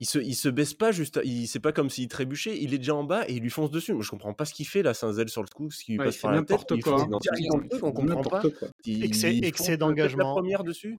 [0.00, 2.78] il se, il se baisse pas juste, il c'est pas comme s'il trébuchait, il est
[2.78, 3.92] déjà en bas et il lui fonce dessus.
[3.92, 5.98] Moi, je comprends pas ce qu'il fait là, Saint-Zel sur le coup, ce qui lui
[5.98, 6.64] passe par la tête.
[6.70, 7.08] Il quoi.
[7.38, 7.48] Il
[7.82, 8.42] on comprend pas.
[8.84, 10.28] Il, excès, excès d'engagement.
[10.28, 10.98] La première dessus.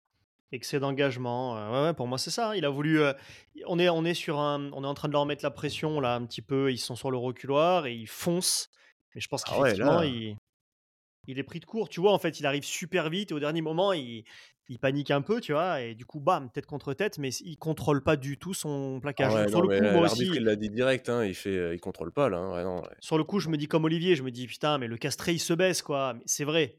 [0.52, 1.58] Excès d'engagement.
[1.58, 2.58] Euh, ouais, pour moi c'est ça.
[2.58, 3.00] Il a voulu.
[3.00, 3.14] Euh,
[3.68, 6.02] on est, on est sur un, on est en train de leur mettre la pression
[6.02, 6.72] là un petit peu.
[6.72, 8.70] Ils sont sur le reculoir et ils foncent.
[9.16, 10.36] Mais je pense ah qu'effectivement il,
[11.30, 11.90] il est pris de court.
[11.90, 14.24] Tu vois, en fait, il arrive super vite et au dernier moment il,
[14.70, 17.58] il panique un peu, tu vois, et du coup, bam, tête contre tête, mais il
[17.58, 19.34] contrôle pas du tout son plaquage.
[19.36, 20.28] Ah sur le coup, moi aussi.
[20.28, 22.38] Il l'a dit direct, hein, il fait, euh, il contrôle pas là.
[22.38, 24.98] Hein, sur le coup, je me dis comme Olivier, je me dis putain, mais le
[24.98, 26.16] castré il se baisse quoi.
[26.26, 26.78] C'est vrai,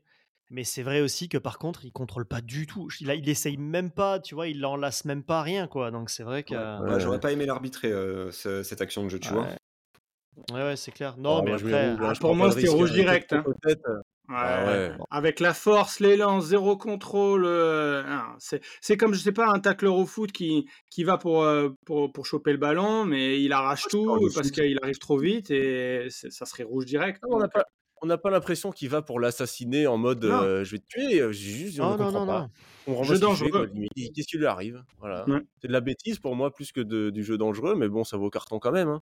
[0.51, 2.89] mais c'est vrai aussi que par contre, il contrôle pas du tout.
[3.01, 5.91] Il, il essaye même pas, tu vois, il l'enlace même pas rien quoi.
[5.91, 6.55] Donc c'est vrai que.
[6.99, 9.49] J'aurais pas aimé l'arbitrer euh, cette action de jeu, tu vois.
[10.53, 11.17] Ouais, ouais, c'est clair.
[11.19, 13.33] Non, mais après, ah, pour moi, c'était rouge direct.
[13.33, 13.45] Hein.
[14.33, 17.45] Ah avec la force, l'élan, zéro contrôle.
[17.45, 18.03] Euh,
[18.39, 22.13] c'est comme, je sais pas, un tacleur au foot qui, qui va pour, euh, pour,
[22.13, 26.47] pour, choper le ballon, mais il arrache tout parce qu'il arrive trop vite et ça
[26.47, 27.21] serait rouge direct.
[27.29, 27.65] on n'a pas,
[28.03, 31.33] on pas l'impression qu'il va pour l'assassiner en mode euh, je vais te tuer.
[31.33, 32.49] Juste, non, on non, pas.
[32.87, 33.71] On jeu dangereux.
[34.15, 34.83] Qu'est-ce qui lui arrive?
[34.99, 35.25] Voilà.
[35.61, 38.17] C'est de la bêtise pour moi plus que de, du jeu dangereux, mais bon, ça
[38.17, 38.89] vaut carton quand même.
[38.89, 39.03] Hein.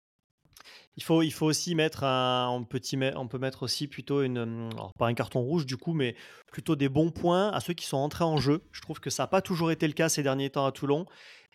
[0.96, 2.80] Il faut, il faut aussi mettre un, on peut,
[3.16, 6.14] on peut mettre aussi plutôt une, hum, pas un carton rouge du coup, mais
[6.52, 8.62] plutôt des bons points à ceux qui sont entrés en jeu.
[8.70, 11.06] Je trouve que ça n'a pas toujours été le cas ces derniers temps à Toulon.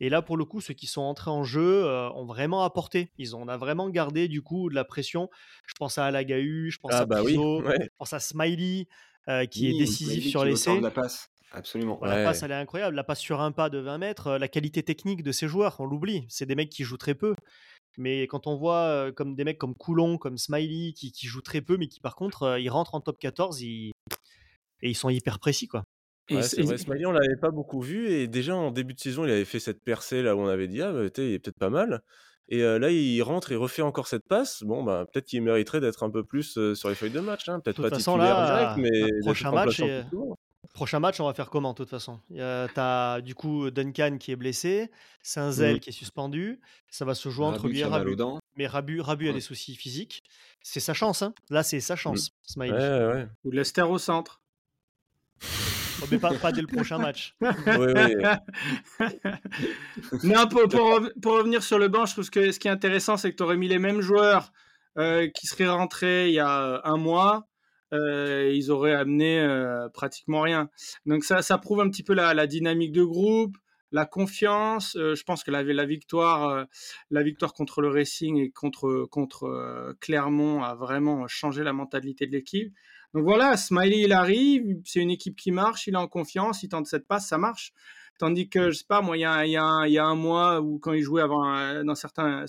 [0.01, 3.12] Et là, pour le coup, ceux qui sont entrés en jeu euh, ont vraiment apporté.
[3.17, 5.29] Ils ont, on a vraiment gardé du coup de la pression.
[5.65, 8.88] Je pense à Alagahu, je pense ah à bah je pense à Smiley
[9.27, 10.79] euh, qui est décisif sur l'essai.
[10.79, 11.29] La passe.
[11.51, 11.99] Absolument.
[12.03, 12.95] La passe, elle est incroyable.
[12.95, 15.75] La passe sur un pas de 20 mètres, euh, la qualité technique de ces joueurs,
[15.79, 16.25] on l'oublie.
[16.29, 17.35] C'est des mecs qui jouent très peu.
[17.97, 21.78] Mais quand on voit comme des mecs comme Coulon, comme Smiley, qui, jouent très peu,
[21.78, 23.91] mais qui par contre, ils rentrent en top 14 et
[24.82, 25.67] ils sont hyper précis.
[25.67, 25.84] quoi.
[26.32, 28.10] Ouais, c'est vrai, Smiley, on l'avait pas beaucoup vu.
[28.10, 30.67] Et déjà, en début de saison, il avait fait cette percée là où on avait
[30.67, 32.02] dit, ah, bah, il est peut-être pas mal.
[32.52, 34.63] Et là, il rentre et refait encore cette passe.
[34.63, 37.47] Bon, bah, peut-être qu'il mériterait d'être un peu plus sur les feuilles de match.
[37.47, 37.60] Hein.
[37.60, 39.82] Peut-être pas titulaire direct, mais prochain match,
[40.73, 42.19] Prochain match, on va faire comment, de toute façon?
[42.29, 45.79] Tu as du coup Duncan qui est blessé, Saint-Zel mmh.
[45.79, 46.60] qui est suspendu.
[46.89, 48.15] Ça va se jouer entre lui et Rabu.
[48.55, 50.23] Mais Rabu, Rabu a des soucis physiques.
[50.62, 51.21] C'est sa chance.
[51.21, 51.34] Hein.
[51.49, 51.97] Là, c'est sa mmh.
[51.97, 52.71] chance, Smiley.
[52.71, 53.27] Ouais, ouais.
[53.43, 54.41] Ou Lester au centre.
[56.01, 57.36] Oh, mais pas, pas, dès le prochain match.
[57.41, 57.51] oui,
[57.95, 59.10] oui.
[60.23, 60.67] non, pour,
[61.21, 63.43] pour, revenir sur le banc, je trouve que ce qui est intéressant, c'est que tu
[63.43, 64.51] aurais mis les mêmes joueurs
[64.97, 67.48] euh, qui seraient rentrés il y a un mois
[67.93, 70.69] euh, ils auraient amené euh, pratiquement rien.
[71.06, 73.58] Donc ça, prouve un petit peu la, la dynamique de groupe,
[73.91, 74.95] la confiance.
[74.95, 76.65] Euh, je pense que la, la victoire,
[77.10, 82.73] la victoire contre le Racing et contre Clermont a vraiment changé la mentalité de l'équipe.
[83.15, 86.69] Donc voilà, Smiley il arrive, c'est une équipe qui marche, il est en confiance, il
[86.69, 87.73] tente cette passe, ça marche.
[88.19, 91.23] Tandis que je sais pas, moi il y a, un mois où quand il jouait
[91.23, 92.45] avant dans certains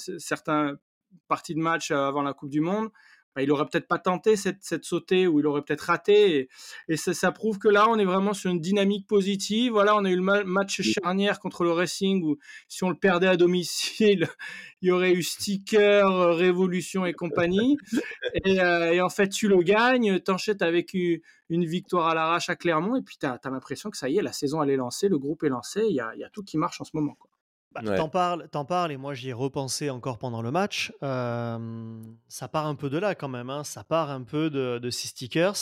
[1.29, 2.90] parties de match avant la Coupe du Monde,
[3.38, 6.49] il aurait peut-être pas tenté cette, cette sautée ou il aurait peut-être raté.
[6.88, 9.73] Et, ça, prouve que là, on est vraiment sur une dynamique positive.
[9.73, 12.38] Voilà, on a eu le match charnière contre le Racing où
[12.69, 14.29] si on le perdait à domicile,
[14.83, 17.77] il y aurait eu sticker, révolution et compagnie.
[18.47, 22.97] Euh, et, en fait, tu le gagnes, t'enchaînes avec une victoire à l'arrache à Clermont
[22.97, 25.19] et puis tu as, l'impression que ça y est, la saison elle est lancée, le
[25.19, 27.14] groupe est lancé, il y a, y a tout qui marche en ce moment.
[27.19, 27.30] Quoi.
[27.72, 30.92] Bah, T'en parles, t'en parles, et moi j'y ai repensé encore pendant le match.
[31.00, 33.62] ça part un peu de là quand même, hein.
[33.62, 35.56] ça part un peu de, ces stickers,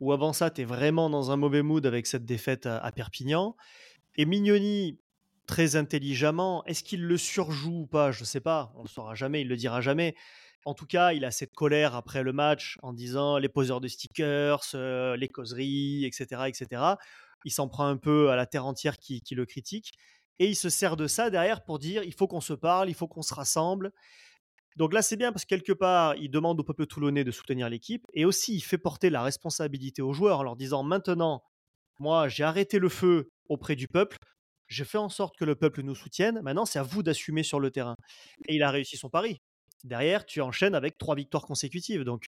[0.00, 3.54] où avant ça, tu es vraiment dans un mauvais mood avec cette défaite à, Perpignan.
[4.16, 4.98] Et Mignoni,
[5.46, 8.12] très intelligemment, est-ce qu'il le surjoue ou pas?
[8.12, 10.14] Je sais pas, on ne le saura jamais, il le dira jamais.
[10.64, 13.88] En tout cas, il a cette colère après le match en disant les poseurs de
[13.88, 16.42] stickers, euh, les causeries, etc.
[16.46, 16.82] etc.
[17.44, 19.92] Il s'en prend un peu à la terre entière qui, qui le critique.
[20.38, 22.94] Et il se sert de ça derrière pour dire il faut qu'on se parle, il
[22.94, 23.92] faut qu'on se rassemble.
[24.76, 27.68] Donc là, c'est bien parce que quelque part, il demande au peuple toulonnais de soutenir
[27.68, 31.42] l'équipe et aussi il fait porter la responsabilité aux joueurs en leur disant maintenant,
[31.98, 34.16] moi, j'ai arrêté le feu auprès du peuple,
[34.66, 37.60] j'ai fait en sorte que le peuple nous soutienne, maintenant, c'est à vous d'assumer sur
[37.60, 37.96] le terrain.
[38.48, 39.40] Et il a réussi son pari.
[39.84, 42.04] Derrière, tu enchaînes avec trois victoires consécutives.
[42.04, 42.26] Donc,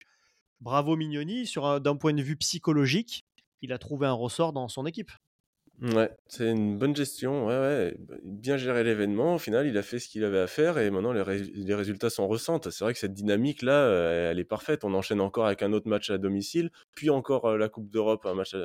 [0.59, 1.49] bravo Mignoni,
[1.81, 3.25] d'un point de vue psychologique,
[3.61, 5.11] il a trouvé un ressort dans son équipe.
[5.81, 7.47] Ouais, c'est une bonne gestion.
[7.47, 7.97] Ouais, ouais.
[8.23, 9.35] Bien gérer l'événement.
[9.35, 12.11] Au final, il a fait ce qu'il avait à faire et maintenant les, les résultats
[12.11, 12.69] s'en ressentent.
[12.69, 14.83] C'est vrai que cette dynamique-là, euh, elle est parfaite.
[14.83, 18.27] On enchaîne encore avec un autre match à domicile, puis encore euh, la Coupe d'Europe,
[18.27, 18.55] un match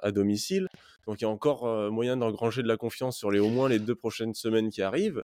[0.00, 0.68] à, domicile.
[1.06, 3.68] Donc il y a encore euh, moyen d'engranger de la confiance sur les au moins
[3.68, 5.22] les deux prochaines semaines qui arrivent.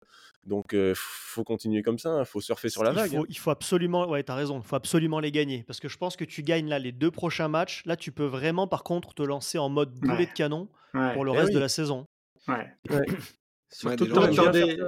[0.46, 2.16] Donc il faut continuer comme ça.
[2.16, 2.24] Il hein.
[2.24, 3.14] faut surfer sur la vague.
[3.14, 3.22] Hein.
[3.28, 4.60] Il faut, absolument, ouais, as raison.
[4.60, 7.10] Il faut absolument les gagner parce que je pense que tu gagnes là les deux
[7.10, 7.82] prochains matchs.
[7.86, 11.32] Là, tu peux vraiment, par contre, te lancer en mode boulet de canon pour le
[11.34, 12.06] eh reste de la saison.
[12.48, 12.66] Ouais.
[13.72, 14.82] Surtout que tu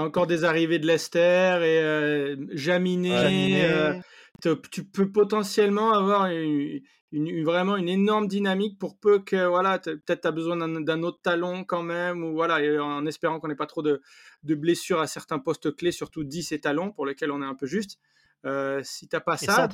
[0.00, 3.64] as, encore des arrivées de Leicester et euh, Jaminé.
[3.64, 3.94] Euh,
[4.40, 10.28] tu peux potentiellement avoir une, vraiment une énorme dynamique pour peu que voilà peut-être tu
[10.28, 13.82] as besoin d'un autre talon quand même ou voilà en espérant qu'on n'ait pas trop
[13.82, 14.02] de,
[14.42, 17.54] de, blessures à certains postes clés surtout 10 et talons pour lesquels on est un
[17.54, 17.98] peu juste
[18.44, 19.68] euh, si t'as pas ça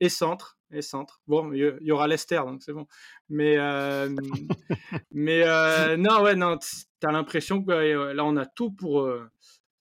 [0.00, 1.20] et centre et centre.
[1.26, 2.86] Bon, il y, aura Lester, donc c'est bon.
[3.28, 4.08] Mais, euh,
[5.12, 6.58] mais euh, non, ouais, non,
[7.00, 9.30] t'as l'impression que là, on a tout pour, euh,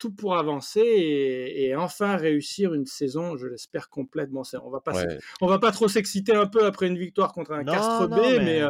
[0.04, 4.32] tout pour avancer et, enfin réussir une saison, je l'espère, complète.
[4.32, 4.92] Bon, on va pas,
[5.40, 8.64] on va pas trop s'exciter un peu après une victoire contre un Castre B, mais...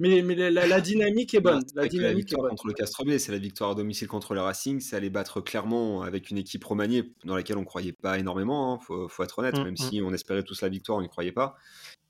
[0.00, 1.62] Mais, mais, la, dynamique est bonne.
[1.76, 4.96] La dynamique contre le Castre B, c'est la victoire à domicile contre le Racing, c'est
[4.96, 9.06] aller battre clairement avec une équipe remaniée dans laquelle on croyait pas énormément, il hein,
[9.08, 9.90] faut, être honnête, mmh, même mmh.
[9.90, 11.54] si on espérait tous la victoire, on n'y croyait pas.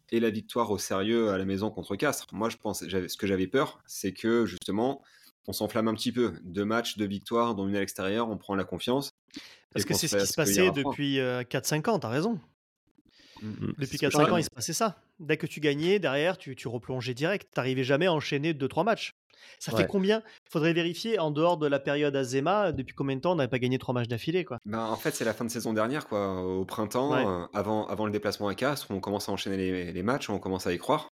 [0.08, 2.28] Et la victoire au sérieux à la maison contre Castres.
[2.32, 5.02] Moi, je pense, ce que j'avais peur, c'est que justement,
[5.50, 6.32] on s'enflamme un petit peu.
[6.44, 9.10] Deux matchs, deux victoires, dont une à l'extérieur, on prend la confiance.
[9.72, 12.40] Parce que c'est ce qui se passait depuis 4-5 euh, ans, t'as raison.
[13.42, 13.74] Mmh, mmh.
[13.78, 15.02] Depuis 4-5 ans, il se passait ça.
[15.18, 17.48] Dès que tu gagnais, derrière, tu, tu replongeais direct.
[17.52, 19.16] T'arrivais jamais à enchaîner 2-3 matchs.
[19.58, 20.22] Ça fait combien?
[20.46, 23.48] Il faudrait vérifier en dehors de la période Azema, depuis combien de temps on n'avait
[23.48, 24.58] pas gagné 3 matchs d'affilée quoi.
[24.66, 26.42] Ben, en fait, c'est la fin de saison dernière, quoi.
[26.42, 30.02] Au printemps, euh, avant, avant le déplacement à Castres, on commence à enchaîner les, les
[30.02, 31.10] matchs, on commence à y croire.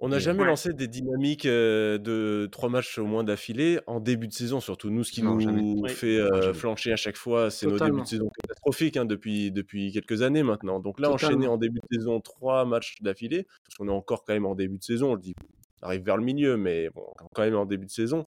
[0.00, 4.32] On n'a jamais lancé des dynamiques de trois matchs au moins d'affilée en début de
[4.32, 4.90] saison, surtout.
[4.90, 6.20] Nous, ce qui nous fait
[6.54, 10.42] flancher à chaque fois, c'est nos débuts de saison catastrophiques hein, depuis, depuis quelques années
[10.42, 10.78] maintenant.
[10.78, 14.34] Donc là, enchaîner en début de saison trois matchs d'affilée, parce qu'on est encore quand
[14.34, 15.34] même en début de saison, on le dit,
[15.82, 18.24] on arrive vers le milieu, mais bon, quand même en début de saison.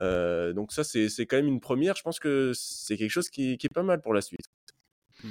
[0.00, 1.96] donc ça, c'est quand même une première.
[1.96, 4.46] Je pense que c'est quelque chose qui, qui, est pas mal pour la suite.
[5.24, 5.28] Mmh.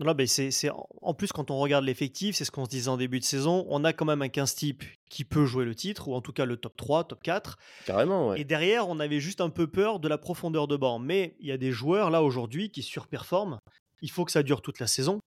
[0.00, 0.70] Non, c'est,
[1.02, 3.66] en plus, quand on regarde l'effectif, c'est ce qu'on se disait en début de saison,
[3.68, 6.32] on a quand même un 15 type qui peut jouer le titre, ou en tout
[6.32, 7.58] cas le top 3, top 4.
[7.84, 8.40] Carrément, ouais.
[8.40, 10.98] Et derrière, on avait juste un peu peur de la profondeur de banc.
[10.98, 13.58] Mais il y a des joueurs là aujourd'hui qui surperforment.
[14.00, 15.20] Il faut que ça dure toute la saison.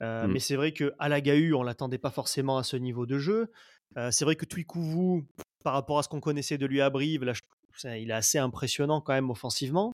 [0.00, 0.32] Euh, mm.
[0.32, 3.52] Mais c'est vrai qu'à la GAU, on l'attendait pas forcément à ce niveau de jeu.
[3.96, 5.26] Euh, c'est vrai que Twikuvu,
[5.62, 7.32] par rapport à ce qu'on connaissait de lui à Brive, là,
[7.84, 9.92] il est assez impressionnant quand même offensivement.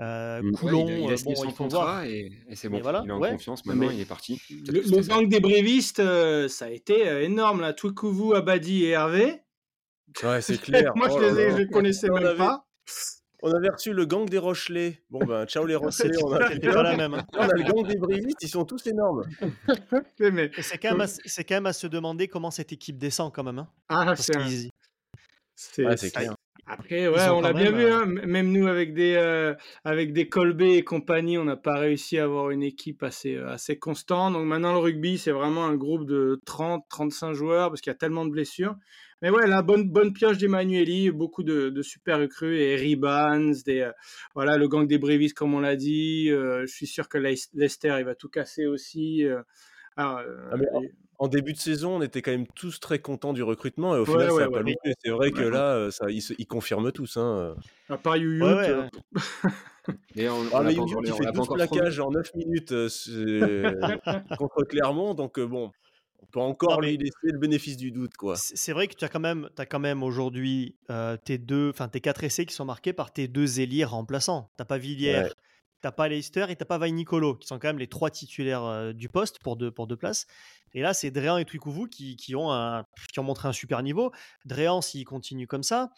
[0.00, 0.52] Euh, mmh.
[0.52, 2.78] Coulon, il, a, signé son contrat et, c'est bon.
[2.78, 4.40] il est en confiance maintenant, il est parti.
[4.50, 7.72] Le, le banque des brévistes, euh, ça a été euh, énorme là.
[7.72, 9.42] Twikuvu, Abadi et Hervé.
[10.22, 10.92] Ouais, c'est clair.
[10.96, 12.66] Moi, je, oh les, je les connaissais même avait, pas.
[13.42, 15.02] On avait reçu le gang des Rochelais.
[15.10, 16.16] Bon ben, ciao les Rochelais.
[16.24, 17.14] on a, pas la même.
[17.14, 17.26] Hein.
[17.34, 19.24] on a le gang des brévistes, ils sont tous énormes.
[20.58, 23.58] c'est quand, quand, même à se demander comment cette équipe descend quand même.
[23.58, 23.68] Hein.
[23.88, 24.32] Ah, c'est
[25.54, 26.34] C'est clair.
[26.72, 28.06] Après, ouais, on l'a bien vu, hein.
[28.06, 29.54] même nous avec des, euh,
[29.84, 33.50] avec des Colbé et compagnie, on n'a pas réussi à avoir une équipe assez, euh,
[33.50, 34.32] assez constante.
[34.32, 37.94] Donc maintenant, le rugby, c'est vraiment un groupe de 30, 35 joueurs parce qu'il y
[37.94, 38.74] a tellement de blessures.
[39.20, 43.80] Mais ouais, la bonne, bonne pioche d'Emmanueli, beaucoup de, de, super recrues et Ribans, des,
[43.82, 43.92] euh,
[44.34, 46.28] voilà, le gang des Brévis, comme on l'a dit.
[46.28, 49.26] je suis sûr que Leicester, il va tout casser aussi.
[49.98, 50.24] Ah,
[51.22, 54.04] en début de saison, on était quand même tous très contents du recrutement et au
[54.04, 54.92] final, ça n'a pas loupé.
[55.04, 57.16] C'est vrai que là, euh, ça, ils, confirment tous.
[57.16, 57.54] Hein.
[57.88, 58.44] À part Youyou.
[60.16, 62.88] Et on, ah, mais il fait 12 plaquages en 9 minutes euh,
[64.36, 65.70] contre Clermont, donc euh, bon,
[66.22, 68.16] on peut encore lui laisser le bénéfice du doute.
[68.16, 68.34] quoi.
[68.36, 70.74] C'est vrai que tu as quand même, as quand même aujourd'hui
[71.24, 74.50] tes deux, enfin tes quatre essais qui sont marqués par tes deux ailiers remplaçants.
[74.56, 75.28] T'as pas Villiers,
[75.82, 79.08] t'as pas Leicester et t'as pas Nicolo, qui sont quand même les trois titulaires du
[79.08, 80.26] poste pour deux, pour deux places.
[80.74, 82.50] Et là, c'est Dréan et Twikuvu qui, qui, ont
[83.12, 84.12] qui ont montré un super niveau.
[84.46, 85.90] Dréan, s'il continue comme ça,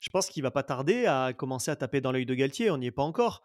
[0.00, 2.70] je pense qu'il va pas tarder à commencer à taper dans l'œil de Galtier.
[2.70, 3.42] On n'y est pas encore.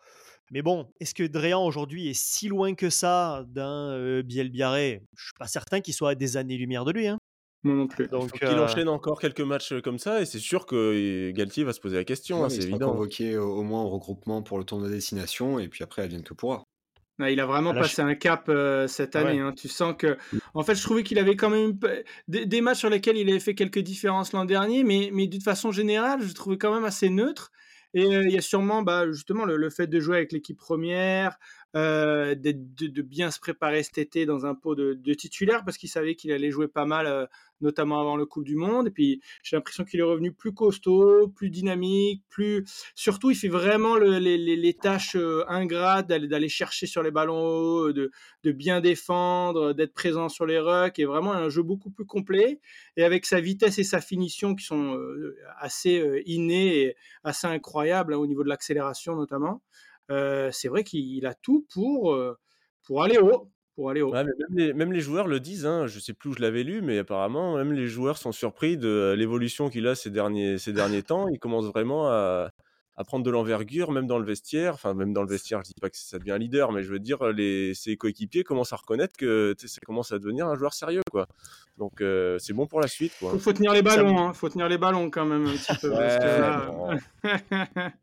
[0.52, 5.02] Mais bon, est-ce que Dréan aujourd'hui est si loin que ça d'un euh, Biel Biarré
[5.16, 7.08] Je suis pas certain qu'il soit à des années-lumière de lui.
[7.08, 7.18] Hein.
[7.64, 8.08] Non plus.
[8.08, 11.74] Donc, il euh enchaîne encore quelques matchs comme ça et c'est sûr que Galtier va
[11.74, 12.44] se poser la question.
[12.44, 12.92] Hein, c'est évident.
[12.92, 16.22] convoqué au moins au regroupement pour le tour de destination et puis après, elle vient
[16.22, 16.64] que pourra.
[17.20, 19.40] Il a vraiment passé un cap euh, cette année.
[19.40, 19.54] Hein.
[19.56, 20.18] Tu sens que,
[20.54, 21.78] en fait, je trouvais qu'il avait quand même
[22.28, 25.72] des, matchs sur lesquels il avait fait quelques différences l'an dernier, mais, mais d'une façon
[25.72, 27.52] générale, je trouvais quand même assez neutre.
[27.94, 31.38] Et euh, il y a sûrement, bah, justement, le, fait de jouer avec l'équipe première,
[31.74, 35.90] de, de, bien se préparer cet été dans un pot de, de titulaire parce qu'il
[35.90, 37.28] savait qu'il allait jouer pas mal
[37.64, 38.88] notamment avant le Coupe du Monde.
[38.88, 42.64] Et puis, j'ai l'impression qu'il est revenu plus costaud, plus dynamique, plus.
[42.94, 48.12] Surtout, il fait vraiment les, tâches euh, ingrates d'aller chercher sur les ballons hauts, de,
[48.44, 52.60] bien défendre, d'être présent sur les rucks, et vraiment un jeu beaucoup plus complet.
[52.98, 57.48] Et avec sa vitesse et sa finition qui sont euh, assez euh, innées et assez
[57.48, 59.62] incroyables hein, au niveau de l'accélération notamment.
[60.10, 62.18] C'est vrai qu'il a tout pour,
[62.84, 66.14] pour aller haut pour aller même, les, même, les, joueurs le disent, hein, je sais
[66.14, 69.88] plus où je l'avais lu, mais apparemment, même les joueurs sont surpris de l'évolution qu'il
[69.88, 71.28] a ces derniers, ces derniers temps.
[71.28, 72.52] Il commence vraiment à,
[72.96, 74.76] à prendre de l'envergure, même dans le vestiaire.
[74.76, 76.92] Enfin, même dans le vestiaire, je dis pas que ça devient un leader, mais je
[76.92, 80.74] veux dire, les, ses coéquipiers commencent à reconnaître que ça commence à devenir un joueur
[80.74, 81.28] sérieux, quoi.
[81.78, 83.32] Donc, euh, c'est bon pour la suite, quoi.
[83.32, 84.34] Faut, faut tenir les ballons, hein.
[84.34, 85.92] Faut tenir les ballons quand même un petit peu.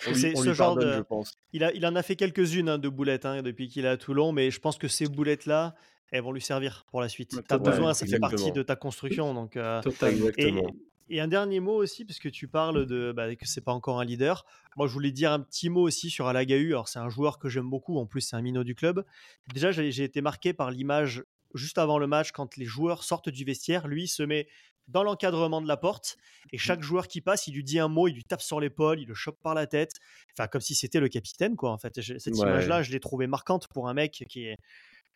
[0.00, 0.92] C'est ce genre de.
[0.92, 1.38] Je pense.
[1.52, 3.96] Il, a, il en a fait quelques-unes hein, de boulettes hein, depuis qu'il est à
[3.96, 5.74] Toulon, mais je pense que ces boulettes-là,
[6.10, 7.30] elles vont lui servir pour la suite.
[7.30, 9.34] tu as besoin, ça fait partie de ta construction.
[9.34, 9.80] Donc, euh,
[11.12, 13.98] Et, un dernier mot aussi, parce que tu parles de bah, que c'est pas encore
[13.98, 14.44] un leader.
[14.76, 16.68] Moi, je voulais dire un petit mot aussi sur Alagahu.
[16.68, 17.98] Alors, c'est un joueur que j'aime beaucoup.
[17.98, 19.04] En plus, c'est un minot du club.
[19.52, 23.44] Déjà, j'ai été marqué par l'image juste avant le match, quand les joueurs sortent du
[23.44, 24.48] vestiaire, lui se met
[24.90, 26.16] dans l'encadrement de la porte.
[26.52, 26.60] Et mmh.
[26.60, 29.06] chaque joueur qui passe, il lui dit un mot, il lui tape sur l'épaule, il
[29.06, 29.92] le chope par la tête.
[30.36, 31.70] Enfin, comme si c'était le capitaine, quoi.
[31.70, 34.58] En fait, cette image-là, je l'ai trouvée marquante pour un mec qui est,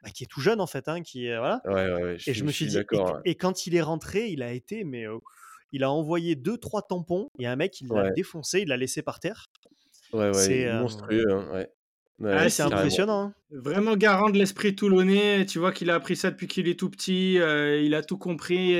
[0.02, 0.88] bah, qui est tout jeune, en fait.
[0.88, 1.60] Hein, qui est, voilà.
[2.26, 2.78] et je me suis dit,
[3.24, 5.06] et, quand il est rentré, il a été, mais
[5.72, 7.30] il a envoyé deux, trois tampons.
[7.38, 9.46] Et un mec, il l'a défoncé, il l'a laissé par terre.
[10.12, 11.26] Ouais, ouais, c'est monstrueux.
[11.28, 11.66] Hein,
[12.20, 12.48] ouais.
[12.48, 13.22] c'est impressionnant.
[13.22, 13.34] Hein.
[13.50, 15.44] Vraiment garant de l'esprit toulonnais.
[15.46, 17.34] Tu vois qu'il a appris ça depuis qu'il est tout petit.
[17.34, 18.76] il a tout compris.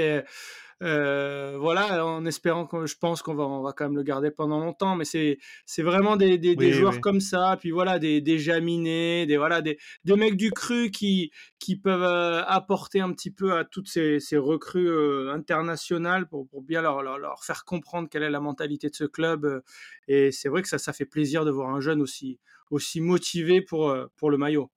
[0.83, 4.31] Euh, voilà, en espérant que je pense qu'on va, on va quand même le garder
[4.31, 8.39] pendant longtemps, mais c'est, c'est vraiment des, des, joueurs comme ça, puis voilà, des, des
[8.39, 13.31] jaminés, des, voilà, des, des mecs du cru qui, qui peuvent euh, apporter un petit
[13.31, 17.65] peu à toutes ces, ces recrues euh, internationales pour, pour bien leur, leur, leur, faire
[17.65, 19.63] comprendre quelle est la mentalité de ce club.
[20.09, 23.63] et c'est vrai que ça, ça fait plaisir de voir un jeune aussi, aussi motivé
[23.63, 24.71] pour, pour le maillot.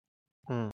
[0.48, 0.68] Mmh.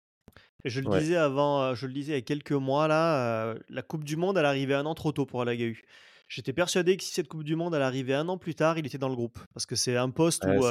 [0.65, 4.03] Je le disais avant, je le disais il y a quelques mois là, la Coupe
[4.03, 5.83] du Monde, elle arrivait un an trop tôt pour Alagahu.
[6.27, 8.85] J'étais persuadé que si cette Coupe du Monde, elle arrivait un an plus tard, il
[8.85, 9.39] était dans le groupe.
[9.53, 10.65] Parce que c'est un poste où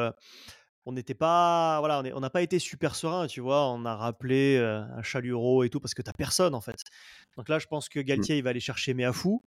[0.86, 3.68] on n'était pas, voilà, on n'a pas été super serein, tu vois.
[3.70, 6.80] On a rappelé un Chaluro et tout parce que t'as personne en fait.
[7.36, 8.04] Donc là, je pense que mmh.
[8.04, 9.42] Galtier, il va aller chercher Méafou.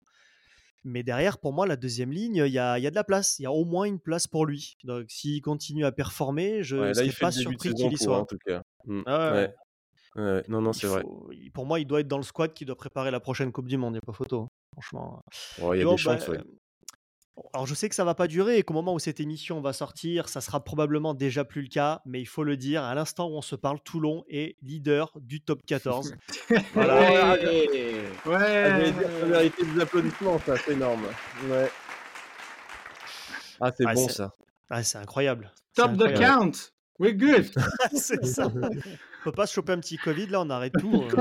[0.84, 3.40] Mais derrière, pour moi, la deuxième ligne, il y a, y a, de la place.
[3.40, 4.78] Il y a au moins une place pour lui.
[4.84, 8.20] Donc s'il continue à performer, je ne serais pas surpris qu'il y soit.
[8.20, 8.62] En tout cas.
[8.86, 9.02] Mmh.
[9.06, 9.54] Ah ouais
[10.18, 11.04] non, non, c'est vrai.
[11.54, 13.78] pour moi, il doit être dans le squad qui doit préparer la prochaine Coupe du
[13.78, 14.42] Monde, il n'y a pas photo.
[14.42, 15.24] Hein, franchement.
[15.60, 16.38] il y a des chances, bah,
[17.54, 19.74] Alors je sais que ça va pas durer et qu'au moment où cette émission va
[19.74, 23.28] sortir, ça sera probablement déjà plus le cas, mais il faut le dire, à l'instant
[23.28, 26.16] où on se parle, Toulon est leader du top 14.
[26.74, 27.36] voilà.
[27.36, 27.70] Ouais,
[28.26, 28.94] ouais.
[29.20, 31.04] Ça mérité des applaudissements, ça, c'est énorme.
[31.50, 31.70] Ouais.
[33.60, 34.34] Ah, c'est bon ça.
[34.70, 35.52] Ah, c'est incroyable.
[35.76, 36.72] Top the count.
[37.00, 37.52] We're good.
[37.94, 38.52] c'est ça.
[39.28, 41.04] On peut pas se choper un petit Covid, là, on arrête tout.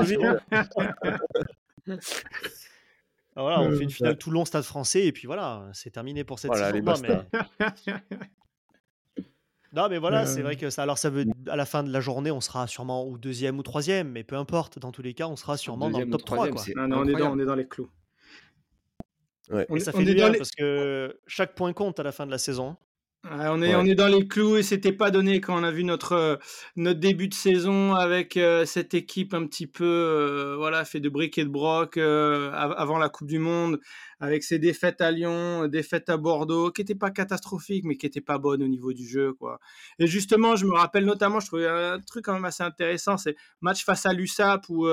[1.89, 1.95] Euh,
[3.37, 6.53] voilà, on fait une finale Toulon Stade Français et puis voilà, c'est terminé pour cette
[6.53, 6.81] saison.
[6.81, 7.65] Non mais...
[9.71, 10.83] non mais voilà, c'est vrai que ça.
[10.83, 13.63] Alors ça veut à la fin de la journée, on sera sûrement ou deuxième ou
[13.63, 14.79] troisième, mais peu importe.
[14.79, 16.49] Dans tous les cas, on sera sûrement dans le top 3.
[16.49, 16.61] Quoi.
[16.75, 17.89] Non, on, est dans, on est dans les clous.
[19.49, 19.65] Ouais.
[19.73, 22.75] Et ça fait bien parce que chaque point compte à la fin de la saison
[23.31, 25.83] on, est, on est dans les clous et c'était pas donné quand on a vu
[25.83, 26.35] notre, euh,
[26.75, 31.09] notre début de saison avec euh, cette équipe un petit peu euh, voilà fait de
[31.09, 33.79] briques et de broc avant la Coupe du Monde
[34.19, 38.21] avec ses défaites à Lyon, défaites à Bordeaux qui n'étaient pas catastrophiques mais qui n'étaient
[38.21, 39.59] pas bonnes au niveau du jeu quoi.
[39.99, 43.35] Et justement, je me rappelle notamment, je trouvais un truc quand même assez intéressant, c'est
[43.61, 44.87] match face à l'USAP où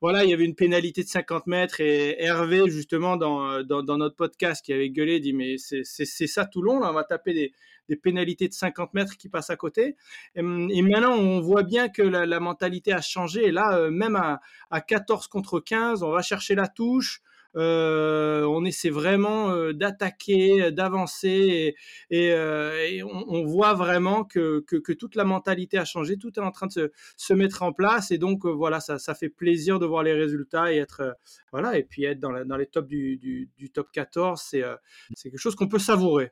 [0.00, 3.98] voilà il y avait une pénalité de 50 mètres et Hervé justement dans, dans, dans
[3.98, 5.84] notre podcast qui avait gueulé dit mais c'est
[6.26, 7.52] ça Toulon là, on va taper des
[7.88, 9.96] des pénalités de 50 mètres qui passent à côté.
[10.34, 13.46] Et, maintenant, on voit bien que la, mentalité a changé.
[13.46, 17.22] Et là, euh, même à, 14 contre 15, on va chercher la touche.
[17.56, 21.74] Euh, on essaie vraiment euh, d'attaquer, d'avancer,
[22.10, 26.92] et, on, voit vraiment que, toute la mentalité a changé, tout est en train de
[27.16, 30.76] se, mettre en place, et donc voilà, ça, fait plaisir de voir les résultats et
[30.76, 31.16] être
[31.52, 34.62] voilà, et puis être dans, les tops du, du top 14, c'est
[35.22, 36.30] quelque chose qu'on peut savourer.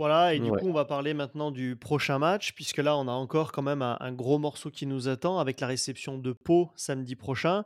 [0.00, 3.12] Voilà, et du coup, on va parler maintenant du prochain match, puisque là, on a
[3.12, 7.16] encore quand même un, gros morceau qui nous attend avec la réception de Pau samedi
[7.16, 7.64] prochain.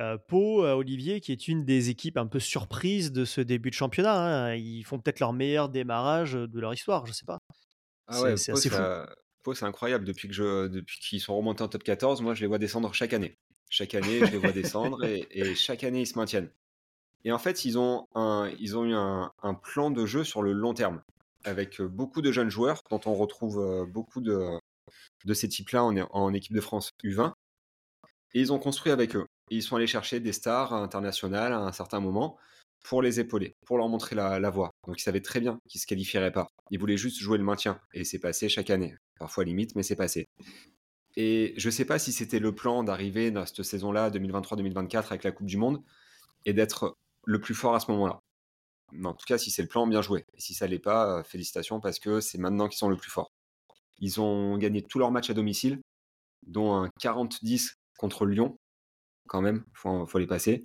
[0.00, 3.68] Euh, Pau, euh, Olivier, qui est une des équipes un peu surprises de ce début
[3.68, 4.14] de championnat.
[4.14, 4.54] Hein.
[4.54, 7.40] Ils font peut-être leur meilleur démarrage de leur histoire, je sais pas.
[8.06, 8.80] Ah ouais, c'est assez fou.
[9.42, 10.06] Pau, c'est incroyable.
[10.06, 12.94] Depuis que je, depuis qu'ils sont remontés en top 14, moi, je les vois descendre
[12.94, 13.36] chaque année.
[13.68, 16.48] Chaque année, je les vois descendre et, et chaque année, ils se maintiennent.
[17.24, 20.40] Et en fait, ils ont, un, ils ont eu un, un plan de jeu sur
[20.40, 21.02] le long terme,
[21.44, 24.58] avec beaucoup de jeunes joueurs, dont on retrouve beaucoup de,
[25.32, 27.32] ces types-là en, équipe de France U20.
[28.34, 29.26] Et ils ont construit avec eux.
[29.50, 32.36] Ils sont allés chercher des stars internationales à un certain moment
[32.84, 34.70] pour les épauler, pour leur montrer la, la voie.
[34.86, 36.48] Donc ils savaient très bien qu'ils se qualifieraient pas.
[36.70, 37.80] Ils voulaient juste jouer le maintien.
[37.92, 38.96] Et c'est passé chaque année.
[39.18, 40.26] Parfois limite, mais c'est passé.
[41.16, 45.24] Et je ne sais pas si c'était le plan d'arriver dans cette saison-là, 2023-2024, avec
[45.24, 45.82] la Coupe du Monde,
[46.44, 48.20] et d'être le plus fort à ce moment-là.
[49.02, 50.24] En tout cas, si c'est le plan, bien joué.
[50.34, 53.10] Et si ça l'est pas, euh, félicitations parce que c'est maintenant qu'ils sont le plus
[53.10, 53.30] forts.
[53.98, 55.80] Ils ont gagné tous leurs matchs à domicile,
[56.46, 58.56] dont un 40-10 contre Lyon,
[59.28, 60.64] quand même, faut, faut les passer.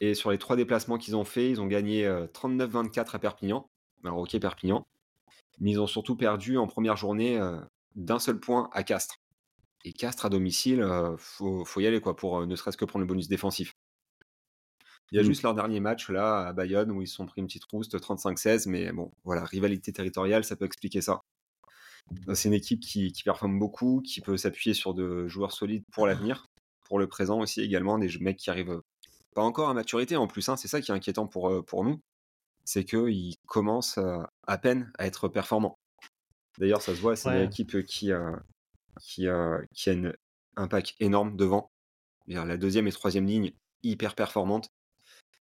[0.00, 3.66] Et sur les trois déplacements qu'ils ont fait, ils ont gagné 39-24 euh, à Perpignan.
[4.04, 4.86] Alors ok Perpignan,
[5.58, 7.58] mais ils ont surtout perdu en première journée euh,
[7.94, 9.16] d'un seul point à Castres.
[9.84, 13.02] Et Castres à domicile, euh, faut, faut, y aller quoi pour ne serait-ce que prendre
[13.02, 13.75] le bonus défensif.
[15.12, 15.26] Il y a mmh.
[15.26, 17.96] juste leur dernier match là à Bayonne où ils se sont pris une petite rouste
[17.96, 21.22] 35-16, mais bon, voilà, rivalité territoriale, ça peut expliquer ça.
[22.34, 26.06] C'est une équipe qui, qui, performe beaucoup, qui peut s'appuyer sur de joueurs solides pour
[26.06, 26.48] l'avenir,
[26.84, 28.80] pour le présent aussi également, des mecs qui arrivent
[29.34, 32.00] pas encore à maturité en plus, hein, c'est ça qui est inquiétant pour, pour nous,
[32.64, 33.98] c'est qu'ils commencent
[34.46, 35.78] à peine à être performants.
[36.58, 37.38] D'ailleurs, ça se voit, c'est ouais.
[37.42, 38.12] une équipe qui,
[39.00, 39.26] qui,
[39.74, 40.14] qui a une,
[40.56, 41.70] un pack énorme devant.
[42.26, 43.52] La deuxième et troisième ligne
[43.82, 44.70] hyper performante.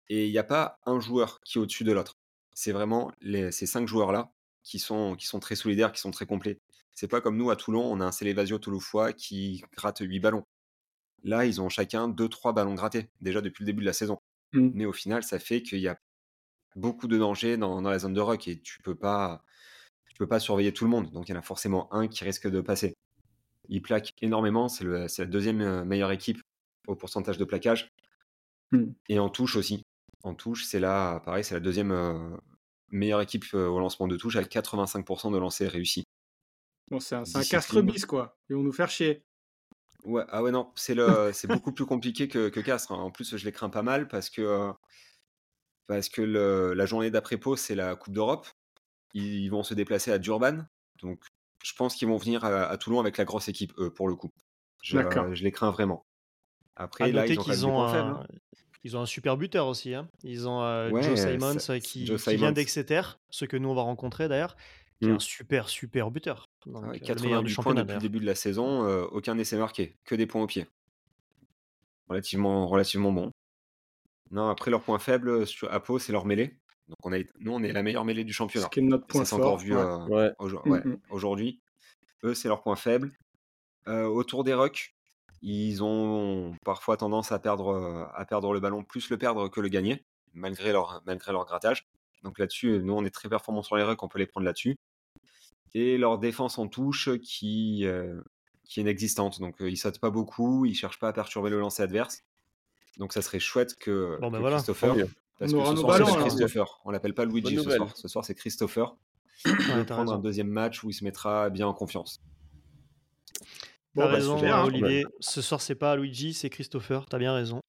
[0.09, 2.17] Et il n'y a pas un joueur qui est au-dessus de l'autre.
[2.53, 4.31] C'est vraiment les, ces cinq joueurs-là
[4.63, 6.59] qui sont, qui sont très solidaires, qui sont très complets.
[6.93, 10.45] C'est pas comme nous à Toulon, on a un Célévasio Touloufois qui gratte 8 ballons.
[11.23, 14.19] Là, ils ont chacun 2-3 ballons grattés, déjà depuis le début de la saison.
[14.53, 14.71] Mmh.
[14.73, 15.97] Mais au final, ça fait qu'il y a
[16.75, 19.43] beaucoup de dangers dans, dans, la zone de rock et tu peux pas
[20.07, 21.11] tu peux pas surveiller tout le monde.
[21.11, 22.95] Donc il y en a forcément un qui risque de passer.
[23.69, 26.41] Il plaque énormément, c'est la deuxième euh, meilleure équipe
[26.87, 27.89] au pourcentage de plaquage.
[28.71, 28.85] Mmh.
[29.09, 29.83] Et en touche aussi.
[30.23, 32.37] En touche, c'est là, pareil, c'est la deuxième euh,
[32.89, 36.03] meilleure équipe euh, au lancement de touche avec 85% de lancers réussis.
[36.89, 38.37] Bon, c'est un, un castre bis, quoi.
[38.49, 39.23] Ils vont nous faire chier.
[40.03, 42.91] Ouais, ah ouais, non, c'est le, c'est beaucoup plus compliqué que, que Castres.
[42.91, 43.01] Hein.
[43.01, 44.71] En plus, je les crains pas mal parce que,
[45.87, 48.47] parce que le, la journée d'après-pau, c'est la Coupe d'Europe.
[49.13, 50.65] Ils, vont se déplacer à Durban.
[51.01, 51.21] Donc,
[51.63, 54.15] je pense qu'ils vont venir à, à, Toulon avec la grosse équipe, eux, pour le
[54.15, 54.31] coup.
[54.81, 56.05] Je, euh, je les crains vraiment.
[56.75, 58.27] Après, à là, ils ont, ils ont un, faibles, hein.
[58.83, 59.93] Ils ont un super buteur aussi.
[59.93, 60.09] Hein.
[60.23, 63.69] Ils ont euh, ouais, Joe Simons euh, qui, Joe qui vient d'Exeter, ce que nous
[63.69, 64.55] on va rencontrer d'ailleurs,
[64.99, 65.11] qui mmh.
[65.11, 66.49] est un super super buteur.
[66.65, 70.15] Donc, ouais, 88 points depuis le début de la saison, euh, aucun essai marqué, que
[70.15, 70.67] des points au pied.
[72.09, 73.31] Relativement, relativement bon.
[74.31, 76.57] Non, après leur point faible sur Apo, c'est leur mêlée.
[76.87, 78.65] Donc on a, nous on est la meilleure mêlée du championnat.
[78.65, 79.79] Ce qui est notre point Ça, encore vu ouais.
[79.79, 81.61] euh, aujourd'hui.
[82.23, 83.13] Eux, c'est leur point faible.
[83.87, 84.93] Euh, autour des rucks,
[85.41, 89.69] ils ont parfois tendance à perdre, à perdre le ballon, plus le perdre que le
[89.69, 91.87] gagner, malgré leur, malgré leur grattage.
[92.23, 94.77] Donc là-dessus, nous, on est très performants sur les rucks, on peut les prendre là-dessus.
[95.73, 98.21] Et leur défense en touche qui, euh,
[98.63, 99.39] qui est inexistante.
[99.39, 102.23] Donc euh, ils sautent pas beaucoup, ils cherchent pas à perturber le lancer adverse.
[102.97, 104.57] Donc ça serait chouette que, bon, ben que voilà.
[104.57, 104.95] Christopher.
[105.39, 106.81] Parce que ce soir, c'est Christopher.
[106.85, 107.97] On l'appelle pas Luigi ce soir.
[107.97, 108.95] Ce soir, c'est Christopher.
[109.45, 112.21] Il va prendre un deuxième match où il se mettra bien en confiance.
[113.95, 115.03] T'as bon, raison, super, Olivier.
[115.05, 115.09] Hein.
[115.19, 117.05] Ce soir, c'est pas Luigi, c'est Christopher.
[117.09, 117.59] T'as bien raison.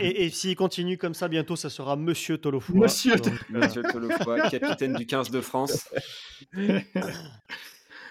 [0.00, 2.78] et, et s'il continue comme ça, bientôt, ça sera Monsieur Tolofoy.
[2.78, 3.34] Monsieur, Donc.
[3.50, 5.88] Monsieur Tolofoy, capitaine du 15 de France.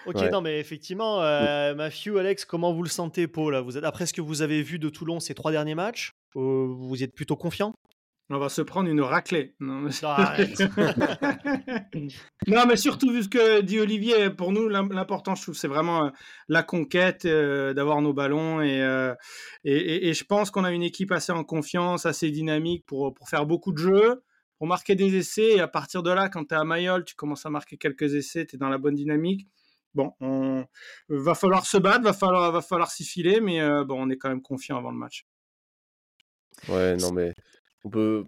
[0.06, 0.30] ok, ouais.
[0.30, 4.12] non, mais effectivement, euh, Matthew, Alex, comment vous le sentez, Paul vous êtes, Après ce
[4.12, 7.74] que vous avez vu de Toulon ces trois derniers matchs, euh, vous êtes plutôt confiant?
[8.28, 9.54] On va se prendre une raclée.
[9.60, 9.90] Non, mais,
[12.48, 16.06] non, mais surtout, vu ce que dit Olivier, pour nous, l'important, je trouve, c'est vraiment
[16.06, 16.10] euh,
[16.48, 18.60] la conquête, euh, d'avoir nos ballons.
[18.60, 19.14] Et, euh,
[19.64, 23.14] et, et, et, je pense qu'on a une équipe assez en confiance, assez dynamique pour,
[23.14, 24.22] pour faire beaucoup de jeux,
[24.58, 25.52] pour marquer des essais.
[25.52, 28.14] Et à partir de là, quand tu es à Mayol, tu commences à marquer quelques
[28.14, 29.46] essais, tu es dans la bonne dynamique.
[29.94, 30.66] Bon, on
[31.08, 34.18] va falloir se battre, va falloir, va falloir s'y filer, mais euh, bon, on est
[34.18, 35.26] quand même confiant avant le match.
[36.68, 37.32] Ouais, non, mais
[37.86, 38.24] on peut,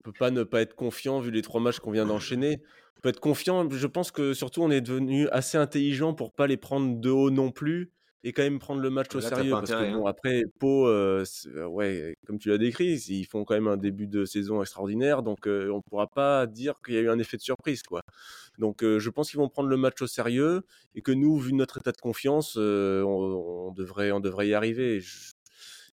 [0.00, 2.62] on peut pas ne pas être confiant vu les trois matchs qu'on vient d'enchaîner.
[2.96, 3.68] On peut être confiant.
[3.68, 7.30] Je pense que surtout on est devenu assez intelligent pour pas les prendre de haut
[7.30, 7.92] non plus
[8.24, 9.50] et quand même prendre le match Là, au sérieux.
[9.50, 10.10] Parce intérêt, que bon, hein.
[10.10, 11.24] après Pau, euh,
[11.68, 15.46] ouais, comme tu l'as décrit, ils font quand même un début de saison extraordinaire, donc
[15.46, 18.00] euh, on pourra pas dire qu'il y a eu un effet de surprise, quoi.
[18.58, 20.62] Donc euh, je pense qu'ils vont prendre le match au sérieux
[20.94, 22.62] et que nous, vu notre état de confiance, on,
[23.68, 25.00] on, devrait, on devrait y arriver.
[25.00, 25.32] Je,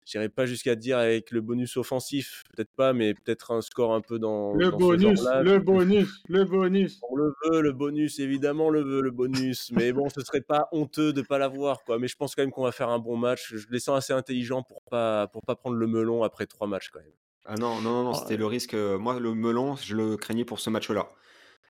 [0.08, 4.02] j'irai pas jusqu'à dire avec le bonus offensif, peut-être pas, mais peut-être un score un
[4.02, 7.00] peu dans, Le dans bonus, le bonus, le bonus.
[7.10, 9.72] On le veut, le bonus, évidemment, on le veut, le bonus.
[9.90, 12.00] Mais bon, ce serait pas honteux de pas l'avoir, quoi.
[12.00, 13.54] Mais je pense quand même qu'on va faire un bon match.
[13.54, 16.90] Je les sens assez intelligents pour pas, pour pas prendre le melon après trois matchs,
[16.92, 17.12] quand même.
[17.46, 18.74] Ah non, non, non, non, Oh, c'était le risque.
[18.74, 21.10] euh, Moi, le melon, je le craignais pour ce match-là.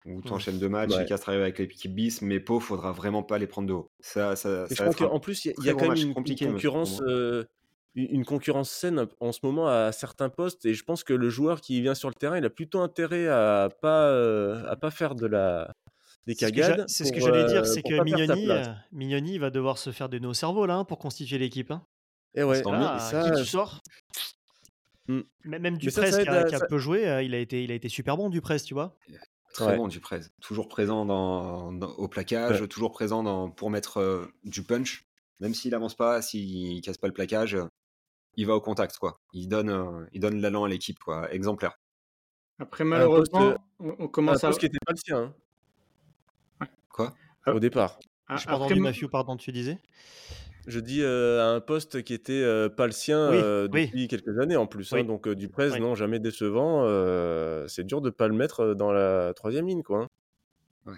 [0.05, 0.99] Où tu enchaînes deux matchs, Ouais.
[1.01, 3.91] les Castres arrivent avec l'équipe bis, mais Pau, faudra vraiment pas les prendre de haut.
[3.99, 7.01] Ça, ça, Et je crois qu'en plus, il y a- y, quand même une, concurrence,
[7.05, 7.43] euh,
[8.03, 10.65] une concurrence saine en ce moment à certains postes.
[10.65, 13.27] Et je pense que le joueur qui vient sur le terrain, il a plutôt intérêt
[13.27, 15.73] à pas, euh, à pas faire de la,
[16.27, 16.85] des C'est ce que j'a- cagades.
[16.89, 19.91] c'est ce que j'allais euh, dire, c'est pour que Mignoni, euh, Mignoni va devoir se
[19.91, 21.71] faire des nœuds au cerveau là hein, pour constituer l'équipe.
[21.71, 21.81] hein.
[22.35, 22.79] Et ouais, tant mieux.
[22.79, 23.81] Là, et qui ça, tu sors?
[25.07, 25.21] Hmm.
[25.45, 27.39] Même ça, ça qui a, aide à- qui a ça- peu joué, euh, il a
[27.39, 28.95] été, il a été super bon Duprez, tu vois.
[29.53, 29.77] Très Ouais.
[29.77, 30.19] bon, Duprez.
[30.41, 35.05] Toujours présent dans, dans- au plaquage, toujours présent dans, pour mettre euh, du punch.
[35.39, 37.65] Même s'il avance pas, s'il casse pas le plaquage, euh,
[38.37, 39.19] il va au contact, quoi.
[39.33, 41.31] Il donne, euh, il donne l'allant à l'équipe, quoi.
[41.33, 41.77] Exemplaire.
[42.59, 44.47] Après, malheureusement, on, commence à.
[44.47, 45.33] poste qui n'était pas le sien
[46.61, 47.13] hein, Quoi?
[47.45, 47.53] Ah.
[47.53, 47.99] au départ.
[48.27, 49.77] à- J'ai pas après, entendu ma- Matthew, pardon, tu disais?
[50.65, 53.85] Je dis euh, à un poste qui était euh, pas le sien Oui, euh, oui.
[53.85, 54.91] depuis quelques années en plus.
[54.93, 55.03] hein.
[55.03, 55.79] Donc euh, Duprez, Oui.
[55.79, 56.81] non, jamais décevant.
[56.83, 60.07] euh, c'est dur de pas le mettre dans la troisième ligne, quoi.
[60.87, 60.93] hein.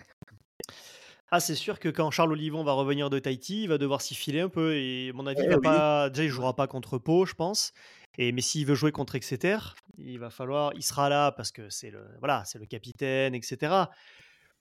[1.31, 4.15] Ah, c'est sûr que quand Charles Olivon va revenir de Tahiti, il va devoir s'y
[4.15, 4.75] filer un peu.
[4.75, 5.61] Et à mon avis, il Eh va oui.
[5.61, 6.09] pas.
[6.09, 7.71] Déjà, il jouera pas contre Pau, je pense.
[8.17, 9.57] Et mais s'il veut jouer contre Exeter,
[9.97, 10.71] il va falloir.
[10.75, 13.89] Il sera là parce que c'est le voilà, c'est le capitaine, etc.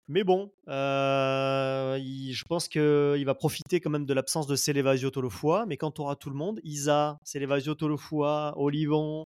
[0.09, 5.11] Mais bon, euh, il- je pense qu'il va profiter quand même de l'absence de Célevasio
[5.11, 5.65] Tolofua.
[5.67, 9.25] Mais quand tu auras tout le monde, Isa, Célevasio Tolofua, Olivon,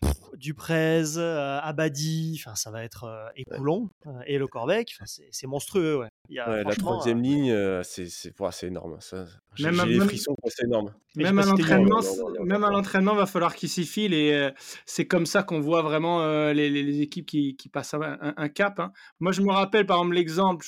[0.00, 4.96] pff, Duprez, euh, Abadi, enfin ça va être euh, et Coulon euh, et le Corbec,
[5.04, 5.98] c'est monstrueux.
[5.98, 6.08] Ouais.
[6.30, 8.96] Il y a, Ouais, la troisième euh, ligne, euh, c'est c'est ouais, c'est énorme.
[9.00, 9.26] Ça,
[9.58, 10.94] Même- j'ai frissons, c'est énorme.
[11.16, 12.00] Même à l'entraînement,
[12.44, 14.50] même à l'entraînement, va falloir qu'ils s'y filent et euh,
[14.86, 18.00] c'est comme ça qu'on voit vraiment euh, les, les- les équipes qui, qui passent un,
[18.00, 18.78] un- un cap.
[18.80, 18.92] hein.
[19.18, 20.64] Moi, je me rappelle par exemple l'exemple.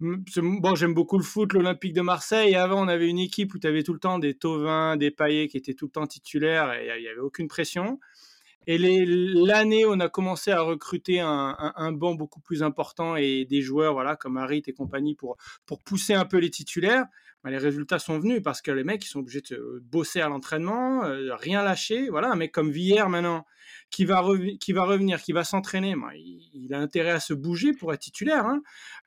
[0.00, 2.52] Bon, j'aime beaucoup le foot, l'Olympique de Marseille.
[2.52, 5.10] Et avant, on avait une équipe où tu avais tout le temps des Tovin, des
[5.10, 8.00] Payet qui étaient tout le temps titulaires et il n'y avait aucune pression.
[8.66, 13.16] Et l'année où on a commencé à recruter un, un, un banc beaucoup plus important
[13.16, 15.36] et des joueurs voilà, comme Harit et compagnie pour,
[15.66, 17.04] pour pousser un peu les titulaires,
[17.42, 20.28] bah, les résultats sont venus parce que les mecs ils sont obligés de bosser à
[20.28, 22.08] l'entraînement, euh, rien lâcher.
[22.08, 23.44] Voilà, un mec comme Villiers maintenant
[23.90, 24.24] qui va,
[24.60, 27.92] qui va revenir, qui va s'entraîner, bah, il, il a intérêt à se bouger pour
[27.92, 28.46] être titulaire.
[28.46, 28.62] hein.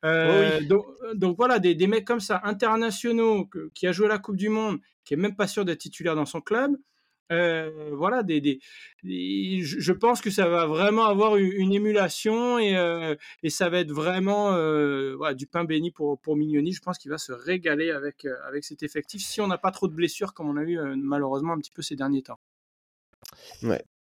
[0.05, 0.85] Euh, donc,
[1.15, 4.49] donc voilà, des, des mecs comme ça, internationaux, que- qui a joué la Coupe du
[4.49, 6.77] Monde, qui est même pas sûr d'être titulaire dans son club.
[7.31, 8.59] Euh, voilà, des, des-
[9.03, 13.69] des- je pense que ça va vraiment avoir une, une émulation et, euh, et ça
[13.69, 16.71] va être vraiment euh, voilà, du pain béni pour, pour Mignoni.
[16.71, 19.71] Je pense qu'il va se régaler avec, euh, avec cet effectif si on n'a pas
[19.71, 22.39] trop de blessures comme on a eu euh, malheureusement un petit peu ces derniers temps.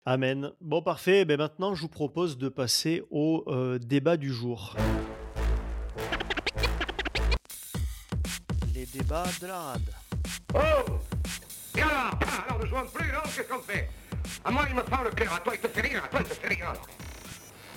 [0.07, 0.53] Amen.
[0.63, 1.27] Bon, parfait.
[1.27, 4.77] Ben maintenant, je vous propose de passer au euh, débat du jour.
[8.75, 9.91] Les débats de la rade.
[10.55, 11.10] Oh
[11.77, 13.89] Et alors Ah, Alors ne jouons plus, non Qu'est-ce qu'on fait?
[14.45, 15.33] À moi, il me prend le cœur.
[15.35, 16.03] À toi, il te fait rien.
[16.05, 16.67] À toi, il te fait rien.
[16.71, 16.87] alors.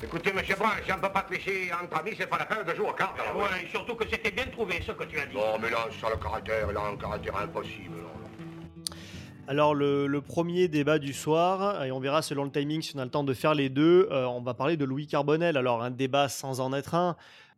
[0.04, 2.46] Écoutez, monsieur Brun, si on ne peut pas te laisser entre amis, c'est pas la
[2.46, 3.18] peine de jouer aux cartes.
[3.22, 3.64] alors, ouais.
[3.66, 5.36] Et surtout que c'était bien trouvé ce que tu as dit.
[5.36, 7.96] Non, mais là, sur le caractère, il a un caractère impossible.
[8.00, 8.10] alors.
[9.48, 13.00] Alors, le, le premier débat du soir, et on verra selon le timing si on
[13.00, 15.58] a le temps de faire les deux, euh, on va parler de Louis Carbonel.
[15.58, 17.16] Alors, un débat sans en être un.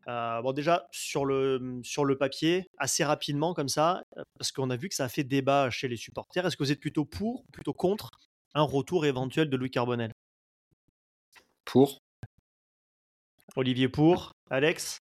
[0.08, 4.70] Euh, bon, déjà, sur le, sur le papier, assez rapidement comme ça, euh, parce qu'on
[4.70, 6.46] a vu que ça a fait débat chez les supporters.
[6.46, 8.12] Est-ce que vous êtes plutôt pour ou plutôt contre
[8.54, 10.12] un retour éventuel de Louis Carbonel?
[11.66, 12.02] Pour
[13.56, 15.00] Olivier pour, Alex?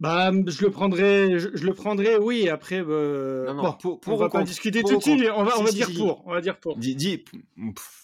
[0.00, 2.48] Bah, je le prendrai, je, je le prendrai, oui.
[2.48, 4.48] Après, euh, Non, non, bon, pour- on va pas contre?
[4.50, 5.28] discuter tout ou de suite.
[5.34, 5.96] On va, on va si, dire si.
[5.96, 6.26] pour.
[6.26, 6.76] On va dire pour.
[6.76, 8.01] Dis, dis, pff,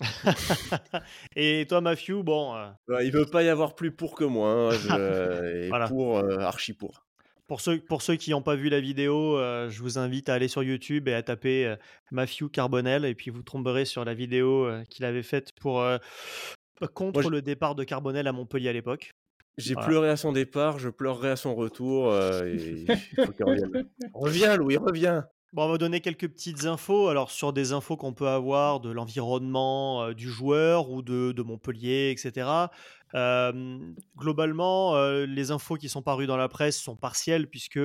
[1.36, 4.50] Et toi, Matthew, bon, euh, il veut pas y avoir plus pour que moi.
[4.50, 5.88] hein, je- et Voilà.
[5.88, 7.04] pour, euh, archi pour.
[7.46, 10.34] pour ceux, pour ceux qui n'ont pas vu la vidéo, euh, je vous invite à
[10.34, 11.76] aller sur YouTube et à taper euh,
[12.10, 15.98] Matthew Carbonel, et puis vous tomberez sur la vidéo qu'il avait faite pour euh,
[16.94, 19.10] contre Moi, le départ de Carbonel à Montpellier à l'époque.
[19.56, 19.86] J'ai Voilà.
[19.88, 22.10] pleuré à son départ, je pleurerai à son retour.
[22.10, 22.56] euh, et
[22.88, 23.70] il faut qu'il revienne.
[24.14, 25.26] Reviens, Louis, reviens.
[25.54, 27.06] Bon, on va donner quelques petites infos.
[27.06, 32.10] Alors, sur des infos qu'on peut avoir de l'environnement euh, du joueur ou de, Montpellier,
[32.10, 32.72] etc.
[33.14, 33.78] Euh,
[34.16, 37.78] globalement, euh, les infos qui sont parues dans la presse sont partielles puisque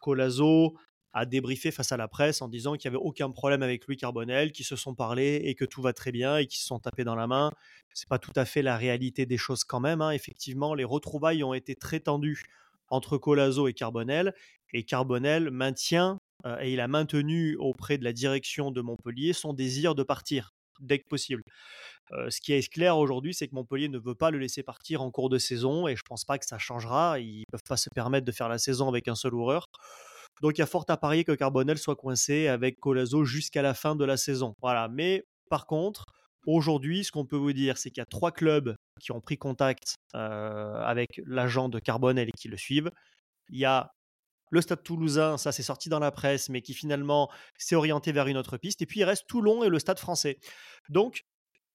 [0.00, 0.74] Colazo
[1.12, 3.98] a débriefé face à la presse en disant qu'il n'y avait aucun problème avec Louis
[3.98, 6.78] Carbonel, qu'ils se sont parlé et que tout va très bien et qu'ils se sont
[6.78, 7.52] tapés dans la main.
[7.92, 10.00] C'est pas tout à fait la réalité des choses quand même.
[10.00, 10.12] hein.
[10.12, 12.44] Effectivement, les retrouvailles ont été très tendues
[12.88, 14.32] entre Colazo et Carbonel
[14.72, 19.52] et Carbonel maintient euh, et il a maintenu auprès de la direction de Montpellier son
[19.52, 21.42] désir de partir dès que possible.
[22.12, 25.02] Euh, ce qui est clair aujourd'hui, c'est que Montpellier ne veut pas le laisser partir
[25.02, 27.20] en cours de saison et je pense pas que ça changera.
[27.20, 29.66] Ils peuvent pas se permettre de faire la saison avec un seul ouvreur.
[30.42, 33.74] Donc il y a fort à parier que Carbonel soit coincé avec Colazo jusqu'à la
[33.74, 34.54] fin de la saison.
[34.60, 34.88] Voilà.
[34.88, 36.06] Mais par contre,
[36.46, 39.36] aujourd'hui, ce qu'on peut vous dire, c'est qu'il y a trois clubs qui ont pris
[39.36, 42.90] contact euh, avec l'agent de Carbonel et qui le suivent.
[43.50, 43.90] Il y a
[44.50, 48.26] le Stade toulousain, ça c'est sorti dans la presse, mais qui finalement s'est orienté vers
[48.26, 48.82] une autre piste.
[48.82, 50.38] Et puis il reste Toulon et le Stade français.
[50.88, 51.24] Donc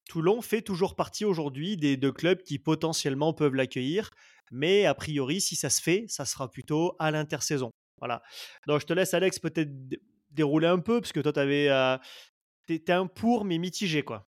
[0.08, 4.12] Toulon fait toujours partie aujourd'hui des deux clubs qui potentiellement peuvent l'accueillir.
[4.52, 7.72] Mais a priori, si ça se fait, ça sera plutôt à l'intersaison.
[7.98, 8.22] Voilà.
[8.68, 9.72] Donc je te laisse, Alex, peut-être
[10.32, 11.70] dérouler un peu, parce que toi, tu avais.
[11.70, 11.98] Euh,
[12.88, 14.28] un pour, mais mitigé, quoi.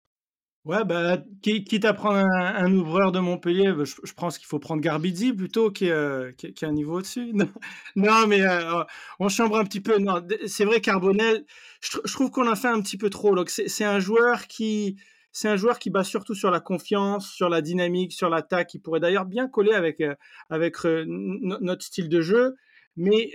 [0.67, 4.83] Ouais, bah, quitte à prendre un, ouvreur de Montpellier, bah, je, pense qu'il faut prendre
[4.83, 7.33] Garbizzi plutôt, qui, euh, qui, un niveau au-dessus.
[7.95, 8.83] Non, mais euh,
[9.21, 9.99] on chambre un petit peu.
[9.99, 11.45] Non, c'est vrai, Carbonel,
[11.81, 13.33] je, trouve qu'on a fait un petit peu trop.
[13.47, 14.97] C'est un joueur qui.
[15.31, 18.81] C'est un joueur qui bat surtout sur la confiance, sur la dynamique, sur l'attaque, qui
[18.81, 20.17] pourrait d'ailleurs bien coller avec, euh,
[20.51, 22.57] avec notre style de jeu.
[22.97, 23.31] Mais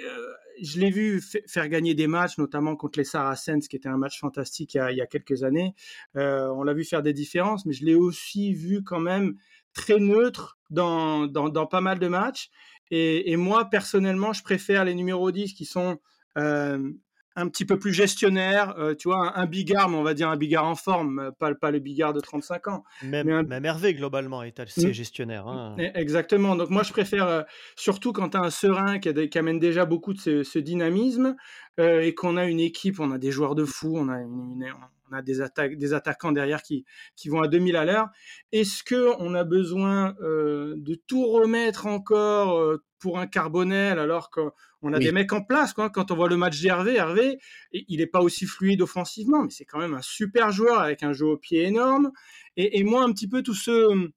[0.62, 4.20] je l'ai vu faire gagner des matchs, notamment contre les Saracens, qui était un match
[4.20, 5.74] fantastique il y a, quelques années.
[6.16, 9.36] Euh, on l'a vu faire des différences, mais je l'ai aussi vu quand même
[9.74, 12.50] très neutre dans, dans, pas mal de matchs.
[12.90, 16.00] Et, moi, personnellement, je préfère les numéros 10 qui sont
[16.38, 16.92] euh,
[17.36, 20.36] un petit peu plus gestionnaire, euh, tu vois, un, bigard, mais on va dire un
[20.36, 22.84] bigard en forme, euh, pas, pas le bigard de 35 ans.
[23.04, 24.94] Même, même Hervé, globalement, est assez mmh.
[24.94, 25.48] gestionnaire.
[25.48, 25.76] Hein.
[25.80, 26.56] E, exactement.
[26.56, 27.42] Donc, moi, je préfère, euh,
[27.76, 31.36] surtout quand tu as un serein qui, qui, amène déjà beaucoup de ce, dynamisme
[31.80, 35.22] et qu'on a une équipe, on a des joueurs de fou, on a, on a
[35.24, 38.10] des, attaques, des attaquants derrière qui, qui vont à 2000 à l'heure.
[38.52, 45.12] Est-ce qu'on a besoin de tout remettre encore pour un Carbonel alors qu'on a des
[45.12, 45.74] mecs en place.
[45.74, 45.90] Quoi.
[45.90, 47.40] Quand on voit le match d'Hervé, Hervé,
[47.74, 51.12] il n'est pas aussi fluide offensivement, mais c'est quand même un super joueur avec un
[51.12, 52.12] jeu au pied énorme.
[52.56, 54.10] Et, moi, un petit peu tout ce,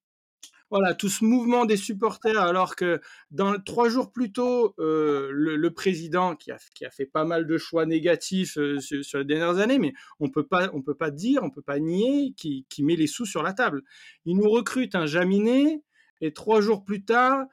[0.71, 5.71] voilà, tout ce mouvement des supporters, alors que dans, trois jours plus tôt, euh, le,
[5.73, 9.59] président, qui a, qui a, fait pas mal de choix négatifs euh, sur, les dernières
[9.59, 12.83] années, mais on peut pas, on peut pas dire, on peut pas nier, qui, qui
[12.83, 13.83] met les sous sur la table.
[14.27, 15.83] Il nous recrute un Jaminet,
[16.21, 17.47] et trois jours plus tard,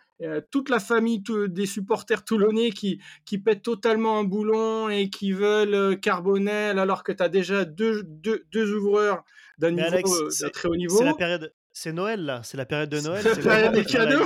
[0.51, 5.73] toute la famille des supporters toulonnais qui, qui pètent totalement un boulon et qui veulent
[5.73, 9.23] euh, Carbonel alors que tu as déjà deux, deux, deux ouvreurs
[9.57, 10.97] d'un niveau, euh, très haut niveau.
[10.97, 13.21] C'est la période, c'est Noël là, c'est la période de Noël.
[13.23, 14.25] C'est la période des cadeaux.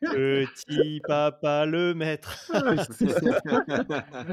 [0.00, 2.50] Petit papa le maître.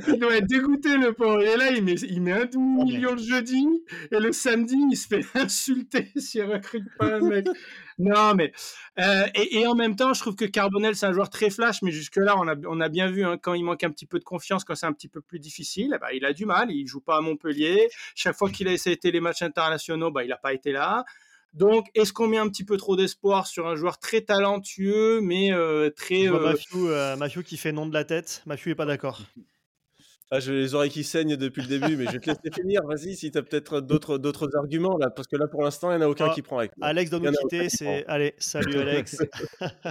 [0.07, 1.41] il doit être dégoûté le pauvre.
[1.41, 3.67] Et là, il met, il met un demi-million le jeudi
[4.11, 7.47] et le samedi, il se fait insulter s'il recrute pas un mec.
[7.99, 8.51] Non, mais
[8.99, 11.91] euh, et, en même temps, je trouve que Carbonel c'est un joueur très flash, mais
[11.91, 14.19] jusque là, on a, on a bien vu hein, quand il manque un petit peu
[14.19, 16.71] de confiance, quand c'est un petit peu plus difficile, ben, il a du mal.
[16.71, 17.89] Il joue pas à Montpellier.
[18.15, 21.05] Chaque fois qu'il a essayé les matchs internationaux, bah, il n'a pas été là.
[21.53, 25.51] Donc, est-ce qu'on met un petit peu trop d'espoir sur un joueur très talentueux, mais
[25.51, 26.27] euh, très.
[26.27, 26.55] Euh...
[26.75, 28.41] euh qui fait nom de la tête.
[28.45, 29.21] Mathieu n'est pas d'accord.
[30.35, 32.81] Ah, j'ai les oreilles qui saignent depuis le début, mais je vais te laisser finir.
[32.87, 35.97] Vas-y, si tu as peut-être d'autres, d'autres arguments, là, parce que là, pour l'instant, il
[35.97, 36.71] n'y en a aucun ah, qui prend avec.
[36.81, 37.69] Alex doit nous quitter.
[37.69, 38.03] C'est...
[38.07, 39.17] Allez, salut Alex.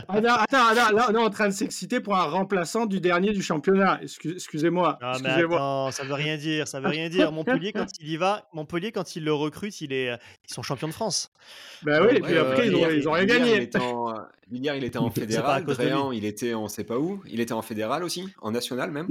[0.08, 3.42] Ah, attends, là, on est en train de s'exciter pour un remplaçant du dernier du
[3.42, 4.00] championnat.
[4.02, 4.98] excusez-moi.
[5.00, 6.66] Ah, mais attends, ça veut rien dire.
[6.66, 7.30] Ça veut rien dire.
[7.30, 10.18] Montpellier, quand il y va, Montpellier, quand il le recrute, il est...
[10.48, 11.30] ils sont champions de France.
[11.82, 13.70] Ben oui, et puis après, ils, ont, ils ont rien gagné.
[14.50, 15.64] Villiers, il était en fédéral.
[15.64, 17.22] Dréan, il était on sait pas où.
[17.26, 19.06] Il était en fédéral aussi, en national même?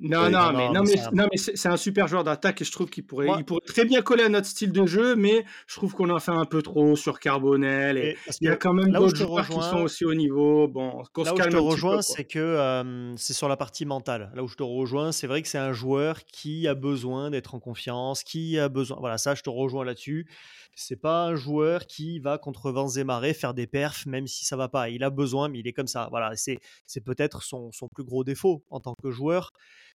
[0.00, 2.88] Non, non, mais, non, mais, non, mais c'est un super joueur d'attaque et je trouve
[2.88, 5.94] qu'il pourrait, il pourrait très bien coller à notre style de jeu, mais je trouve
[5.94, 7.98] qu'on en fait un peu trop sur Carbonel.
[7.98, 10.68] Et, il y a quand même d'autres joueurs qui sont aussi au niveau.
[10.68, 14.30] Bon, là où je te rejoins, c'est que euh, c'est sur la partie mentale.
[14.34, 17.54] Là où je te rejoins, c'est vrai que c'est un joueur qui a besoin d'être
[17.54, 18.98] en confiance, qui a besoin.
[19.00, 20.26] Voilà, ça, je te rejoins là-dessus.
[20.74, 24.44] C'est pas un joueur qui va contre vents et marées faire des perfs, même si
[24.44, 24.88] ça va pas.
[24.88, 26.08] Il a besoin, mais il est comme ça.
[26.10, 26.60] Voilà, c'est
[27.04, 29.50] peut-être son, son plus gros défaut en tant que joueur.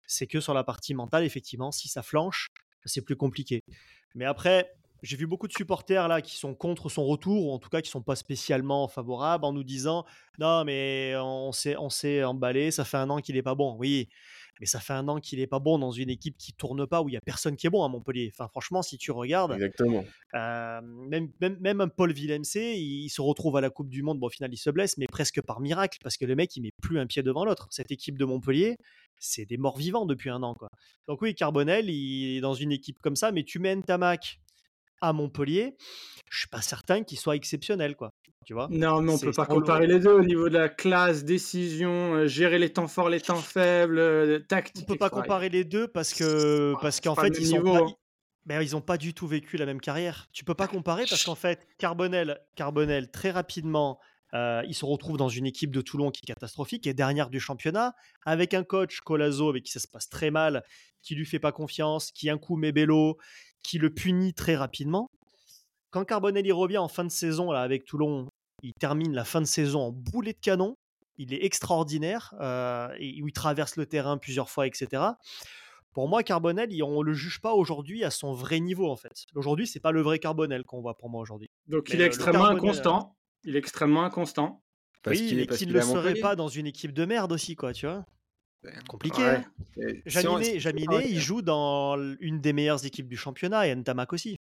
[0.07, 2.49] C'est que sur la partie mentale, effectivement, si ça flanche,
[2.85, 3.61] c'est plus compliqué.
[4.14, 7.59] Mais après, j'ai vu beaucoup de supporters là qui sont contre son retour, ou en
[7.59, 10.05] tout cas qui sont pas spécialement favorables, en nous disant
[10.39, 11.89] non mais on s'est on
[12.25, 13.77] emballé, ça fait un an qu'il est pas bon.
[13.79, 14.09] Oui,
[14.61, 17.03] mais ça fait un an qu'il est pas bon dans une équipe qui tourne pas,
[17.03, 18.30] où il y a personne qui est bon à Montpellier.
[18.32, 20.05] Enfin, franchement, si tu regardes, Exactement.
[20.34, 24.18] Euh, même, même, même, un Paul Villemc, il, se retrouve à la Coupe du Monde.
[24.18, 26.62] Bon, au final, il se blesse, mais presque par miracle, parce que le mec, il
[26.62, 27.66] met plus un pied devant l'autre.
[27.70, 28.76] Cette équipe de Montpellier,
[29.18, 30.55] c'est des morts vivants depuis un an.
[30.55, 30.68] Quoi.
[31.07, 34.40] Donc oui, Carbonel, il est dans une équipe comme ça, mais tu mènes ta Mac
[35.03, 35.76] à Montpellier,
[36.30, 38.11] je suis pas certain qu'il soit exceptionnel, quoi.
[38.46, 38.66] Tu vois?
[38.70, 42.26] Non, mais on peut pas comparer les deux au niveau de la classe, décision, euh,
[42.26, 44.88] gérer les temps forts, les temps faibles, euh, On tactique.
[44.88, 47.86] peut pas comparer les deux parce que parce qu'en fait ils sont pas, hein.
[47.88, 47.94] ils-
[48.44, 50.26] ben, ils ont pas du tout vécu la même carrière.
[50.32, 54.00] Tu peux pas comparer parce qu'en fait Carbonel, Carbonel très rapidement,
[54.34, 57.38] euh, il se retrouve dans une équipe de Toulon qui est catastrophique, est dernière du
[57.38, 57.94] championnat,
[58.26, 60.64] avec un coach Colazo avec qui ça se passe très mal,
[61.03, 63.18] qui lui fait pas confiance, qui un coup met Bello,
[63.63, 65.09] qui le punit très rapidement.
[65.91, 68.29] Quand Carbonel y revient en fin de saison là avec Toulon,
[68.63, 70.75] il termine la fin de saison en boulet de canon.
[71.19, 75.03] Il est extraordinaire, euh, et il traverse le terrain plusieurs fois, etc.
[75.93, 79.27] Pour moi, Carbonel, on le juge pas aujourd'hui à son vrai niveau en fait.
[79.35, 81.51] Aujourd'hui, c'est pas le vrai Carbonel qu'on voit pour moi aujourd'hui.
[81.67, 83.17] Donc Mais il est le extrêmement Carbonel, inconstant.
[83.45, 84.63] Il est extrêmement inconstant.
[85.03, 87.87] Parce oui, qu'il ne le serait pas dans une équipe de merde aussi, quoi, tu
[87.87, 88.07] vois.
[88.65, 88.73] Ouais.
[88.89, 89.23] Compliqué.
[89.23, 89.41] Ouais.
[89.81, 89.93] hein.
[90.07, 94.37] Jaminet, Jaminet, il joue dans une des meilleures équipes du championnat et Ntamak aussi.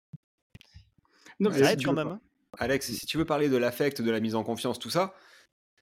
[1.40, 2.08] Non, Ouais, mais Ça si aide tu quand même.
[2.08, 2.20] pas- hein.
[2.58, 5.14] Alex, si tu veux parler de l'affect, de la mise en confiance, tout ça,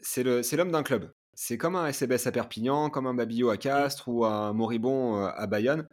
[0.00, 1.10] c'est le- c'est l'homme d'un club.
[1.34, 5.28] C'est comme un SBS à Perpignan, comme un Babillot à Castres ou un Moribond euh,
[5.34, 5.86] à Bayonne.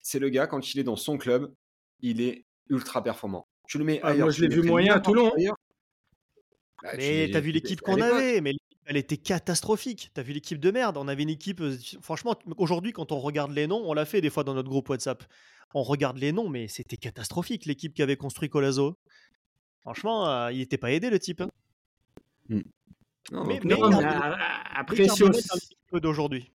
[0.00, 1.52] C'est le gars, quand il est dans son club,
[2.00, 3.46] il est ultra performant.
[3.66, 4.26] Tu le mets Ah, ailleurs.
[4.26, 5.32] moi, je l'ai vu moyen à Toulon.
[6.82, 8.54] Bah, tu Mais t'as vu l'équipe qu'on avait, mais
[8.90, 10.10] elle était catastrophique.
[10.14, 10.96] T'as vu l'équipe de merde?
[10.96, 11.60] On avait une équipe.
[11.60, 14.68] euh, Franchement, aujourd'hui, quand on regarde les noms, on l'a fait des fois dans notre
[14.68, 15.22] groupe WhatsApp.
[15.74, 18.98] On regarde les noms, mais c'était catastrophique l'équipe qui avait construit Colazo.
[19.82, 21.40] Franchement, euh, il n'était pas aidé le type.
[21.40, 21.50] hein.
[22.48, 23.78] Non, Mais- Non,
[24.74, 26.50] après, si on, d'aujourd'hui.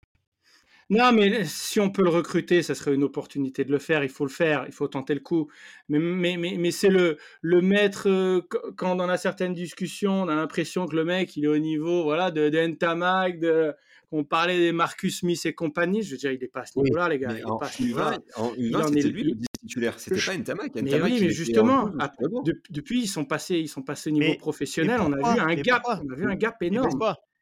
[0.92, 4.04] Non, mais si on peut le recruter, ça serait une opportunité de le faire.
[4.04, 5.50] Il faut le faire, il faut tenter le coup.
[5.90, 10.22] Mais, mais, mais, mais c'est le, le mettre euh, qu- quand on a certaines discussions,
[10.24, 13.74] on a l'impression que le mec, il est au niveau voilà, de, de
[14.12, 16.04] on parlait des Marcus Smith et compagnie.
[16.04, 17.30] Je veux dire, il n'est pas à ce Oui, niveau-là, les gars.
[17.30, 18.12] mais Il est en pas à ce niveau-là.
[18.12, 20.72] U20, en Il U20 en est c'était lui le 10 titulaire, c'était Je- pas Ntamak.
[20.76, 22.12] Mais Ntamak, oui, mais justement, à-
[22.46, 25.00] de- depuis, ils sont passés, ils sont passés au niveau Mais- professionnel.
[25.00, 27.00] mais On a vu un gap, on a vu un gap énorme.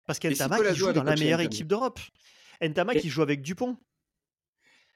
[0.08, 2.00] Parce qu'Ntamak, joue dans la meilleure équipe d'Europe.
[2.62, 3.78] Ntamak, Et- il joue avec Dupont.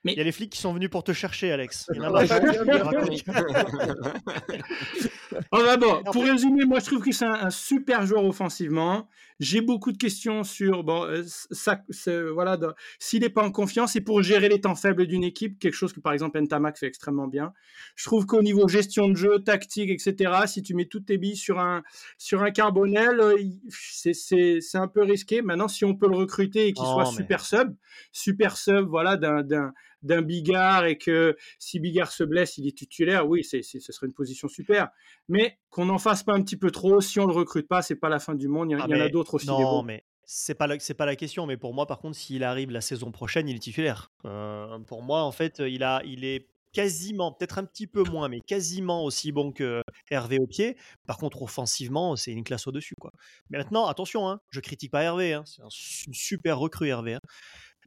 [0.03, 1.85] Mais- Il y a les flics qui sont venus pour te chercher, Alex.
[1.93, 2.23] Il y en a
[5.51, 9.07] Oh, bah bon, pour résumer, moi je trouve que c'est un, un super joueur offensivement.
[9.39, 11.21] J'ai beaucoup de questions sur bon, euh,
[11.51, 15.05] ça, c'est- voilà, de- s'il n'est pas en confiance, et pour gérer les temps faibles
[15.05, 17.53] d'une équipe, quelque chose que par exemple Ntamak fait extrêmement bien.
[17.95, 21.35] Je trouve qu'au niveau gestion de jeu, tactique, etc., si tu mets toutes tes billes
[21.37, 21.83] sur un
[22.17, 23.35] sur un Carbonel, euh,
[23.69, 25.43] c'est c'est c'est un peu risqué.
[25.43, 27.75] Maintenant, si on peut le recruter et qu'il Non, soit mais- super sub,
[28.11, 29.71] super sub, voilà, d'un
[30.07, 34.07] d'un Bigard et que si Bigard se blesse, il est titulaire, oui, c'est, ce serait
[34.07, 34.89] une position super.
[35.29, 37.95] Mais qu'on n'en fasse pas un petit peu trop, si on le recrute pas, c'est
[37.95, 38.71] pas la fin du monde.
[38.71, 39.47] Il y, en- Ah, y en a d'autres aussi.
[39.47, 41.45] Non, mais c'est pas la, c'est pas la question.
[41.45, 44.11] Mais pour moi, par contre, s'il arrive la saison prochaine, il est titulaire.
[44.25, 48.27] Euh, pour moi, en fait, il a, il est quasiment, peut-être un petit peu moins,
[48.29, 49.81] mais quasiment aussi bon que
[50.11, 50.77] Hervé au pied.
[51.07, 53.11] Par contre, offensivement, c'est une classe au-dessus, quoi.
[53.49, 55.33] Mais maintenant, attention, hein, je critique pas Hervé.
[55.33, 57.15] hein, c'est un su- super recrue, Hervé.
[57.15, 57.19] hein.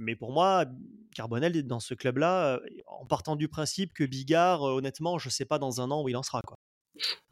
[0.00, 0.64] Mais pour moi,
[1.14, 5.58] Carbonel est dans ce club-là, en partant du principe que Bigard, honnêtement, je sais pas
[5.58, 6.56] dans un an où il en sera, quoi.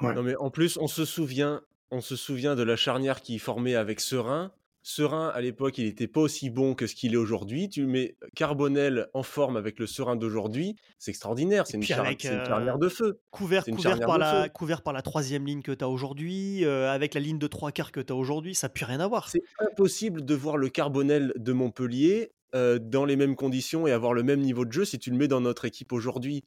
[0.00, 0.14] Ouais.
[0.14, 3.74] Non mais en plus, on se souvient, on se souvient de la charnière qui formait
[3.74, 4.52] avec Serein.
[4.82, 7.68] Serein, à l'époque, il n'était pas aussi bon que ce qu'il est aujourd'hui.
[7.68, 11.66] Tu mets Carbonel en forme avec le Serein d'aujourd'hui, c'est extraordinaire.
[11.66, 13.20] C'est une, char- charnière de feu.
[13.30, 14.48] Couvert, par de la, feu.
[14.54, 17.70] couvert par la troisième ligne que tu as aujourd'hui, euh, avec la ligne de trois
[17.72, 19.28] quarts que tu as aujourd'hui, ça n'a plus rien à voir.
[19.28, 24.14] C'est impossible de voir le Carbonel de Montpellier euh, dans les mêmes conditions et avoir
[24.14, 26.44] le même niveau de jeu si tu le mets dans notre équipe aujourd'hui.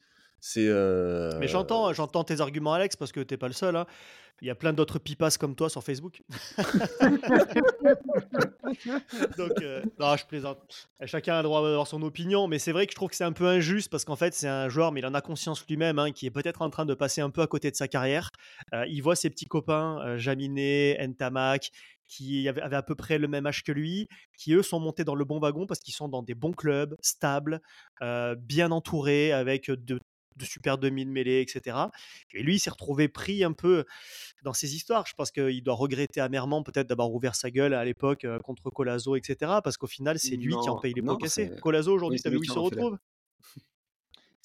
[0.56, 3.76] Euh, Mais j'entends, j'entends tes arguments, Alex, parce que t'es pas le seul.
[3.76, 3.86] hein.
[4.40, 6.20] Il y a plein d'autres pipas comme toi sur Facebook.
[9.38, 10.88] Donc, euh, je plaisante.
[11.04, 13.22] Chacun a le droit d'avoir son opinion, mais c'est vrai que je trouve que c'est
[13.22, 16.00] un peu injuste parce qu'en fait, c'est un joueur, mais il en a conscience lui-même,
[16.00, 18.30] hein, qui est peut-être en train de passer un peu à côté de sa carrière.
[18.74, 21.70] Euh, il voit ses petits copains, euh, Jaminet, Ntamak,
[22.04, 25.14] qui avaient, à peu près le même âge que lui, qui eux sont montés dans
[25.14, 27.60] le bon wagon parce qu'ils sont dans des bons clubs, stables,
[28.38, 30.00] bien entourés, avec de
[30.36, 31.76] de super demi de mêlée, etc.
[32.34, 33.84] Et lui, il s'est retrouvé pris un peu
[34.44, 35.06] dans ces histoires.
[35.06, 38.70] Je pense qu'il doit regretter amèrement peut-être d'avoir ouvert sa gueule à l'époque euh, contre
[38.70, 39.36] Colazo, etc.
[39.62, 41.50] Parce qu'au final, c'est lui qui en Non, paye les non, pots cassés.
[41.54, 42.98] c'est- Colazo, aujourd'hui, oui, t'as c'est vu où il se retrouve?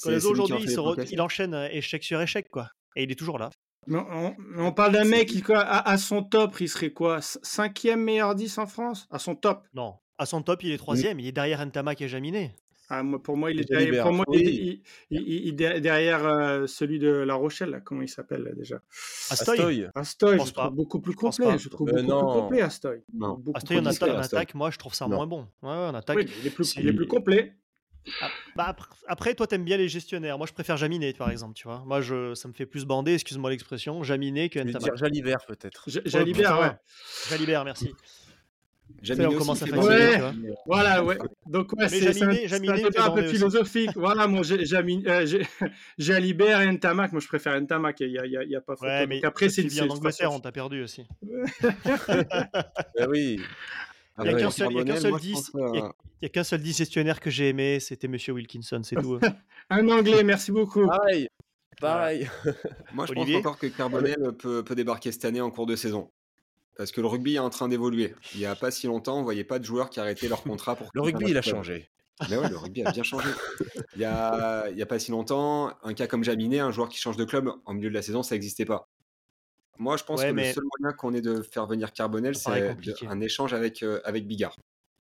[0.02, 2.70] Colazo, aujourd'hui, il, re- enchaîne euh, échec sur échec, quoi.
[2.96, 3.50] Et il est toujours là.
[3.88, 7.20] Mais on, on parle d'un mec qui, quoi, à, à son top, il serait quoi?
[7.22, 9.08] Cinquième meilleur 10 en France?
[9.10, 9.66] À son top?
[9.74, 9.96] Non.
[10.18, 11.20] À son top, il est troisième.
[11.20, 12.54] Il est derrière Ntamak et Jaminet.
[12.90, 14.52] Ah, moi, Pour moi, il est derrière, pour moi, libéré.
[14.52, 17.70] il, il- il- il- il est derrière euh, celui de La Rochelle.
[17.72, 17.82] Là.
[17.82, 18.82] Comment il s'appelle là, déjà?
[19.30, 19.58] Astoy.
[19.60, 19.88] Astoy.
[19.94, 20.70] Astoy, Je je pense trouve pas.
[20.70, 21.58] beaucoup plus complet.
[21.58, 22.34] Je trouve Euh, beaucoup plus non.
[22.42, 23.00] complet, Astoy.
[23.14, 23.44] Non.
[23.54, 24.38] Astoy, en, plus atta- en Astoy.
[24.40, 25.18] attaque, moi, je trouve ça Non.
[25.18, 25.48] moins bon.
[25.62, 26.16] Ouais, ouais, en attaque.
[26.18, 26.80] Oui, il est plus, Si.
[26.80, 27.54] il est plus complet.
[28.22, 28.74] Ah, bah,
[29.08, 30.38] après, toi, t'aimes bien les gestionnaires.
[30.38, 31.56] Moi, je préfère Jaminet, par exemple.
[31.56, 34.82] Tu vois, moi, je, ça me fait plus bander, excuse-moi l'expression, Jaminet que Ntamak.
[34.82, 35.90] dire Jalibert peut-être.
[36.06, 36.72] Jalibert, ouais.
[37.30, 37.94] Jalibert, merci.
[39.02, 39.90] Jaminet on commence à tu vois.
[39.90, 40.32] Mais, euh,
[40.66, 41.18] Voilà, ouais.
[41.46, 43.92] Donc, ouais, c'est un, débat peu philosophique.
[43.96, 45.26] Voilà, mon euh,
[45.98, 48.88] Jalibert et Ntamak, moi je préfère Ntamak, il a, y a- y a pas photo.
[48.88, 51.06] Ouais, mais après, c'est une Angleterre, on t'a perdu aussi.
[53.00, 53.40] Eh oui.
[54.20, 55.82] Il n'y a qu'un seul, y a qu'un seul moi, je 10 pense, il y
[55.82, 58.96] a- il y a qu'un seul 10 gestionnaire que j'ai aimé, c'était Monsieur Wilkinson, c'est
[58.96, 59.20] tout.
[59.22, 59.36] hein.
[59.70, 60.88] Un anglais, merci beaucoup.
[60.88, 61.28] Pareil.
[61.80, 62.28] Pareil.
[62.94, 65.76] Moi, je Olivier pense encore que Carbonel peut, peut débarquer cette année en cours de
[65.76, 66.10] saison.
[66.78, 68.14] Parce que le rugby est en train d'évoluer.
[68.34, 70.76] Il n'y a pas si longtemps, on voyait pas de joueurs qui arrêtaient leur contrat
[70.76, 70.90] pour.
[70.94, 71.90] Le rugby, il a changé.
[72.30, 73.30] Mais ouais, le rugby a bien changé.
[73.96, 76.90] Il y a, il y a pas si longtemps, un cas comme Jaminet, un joueur
[76.90, 78.90] qui change de club en milieu de la saison, ça n'existait pas.
[79.78, 82.36] Moi, je pense Ouais, que mais- le seul moyen qu'on ait de faire venir Carbonel,
[82.36, 82.76] c'est
[83.08, 84.56] un échange avec, euh, avec Bigard.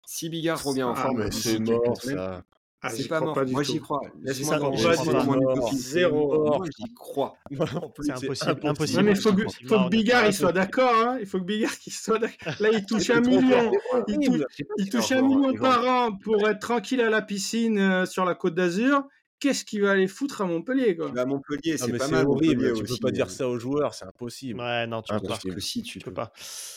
[0.05, 2.43] Si Bigard revient en Ah, forme, c'est mort semaines, ça.
[2.82, 3.38] Ah, c'est pas mort.
[3.48, 4.02] Moi, j'y crois.
[4.24, 5.72] Laisse-moi crois.
[5.74, 6.46] Zéro.
[6.58, 7.36] Moi, j'y crois.
[7.52, 9.00] Moi non plus, C'est impossible, impossible.
[9.00, 9.70] Non, mais il faut, que- impossible.
[9.70, 10.94] faut que Bigard il soit d'accord.
[10.96, 11.18] Hein.
[11.20, 12.54] Il faut que Bigard il soit d'accord.
[12.60, 13.72] Là, il touche un million.
[14.08, 14.42] Il touche,
[14.78, 18.36] il touche un million par an pour être tranquille à la piscine euh, sur la
[18.36, 19.04] côte d'Azur.
[19.42, 21.12] Qu'est-ce qu'il va aller foutre à Montpellier quoi?
[21.18, 22.28] À Montpellier, Ah, c'est pas mal.
[22.28, 22.74] horrible.
[22.74, 24.60] Tu peux pas dire mais- ça aux joueurs, c'est impossible.
[24.60, 25.38] Ouais, non, tu peux pas.
[25.60, 26.32] Si, tu Tu peux pas.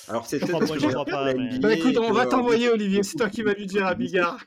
[0.08, 3.86] Alors, c'est peut-être Bah écoute, on va t'envoyer Olivier, c'est toi qui vas lui dire
[3.86, 4.38] à Bigard.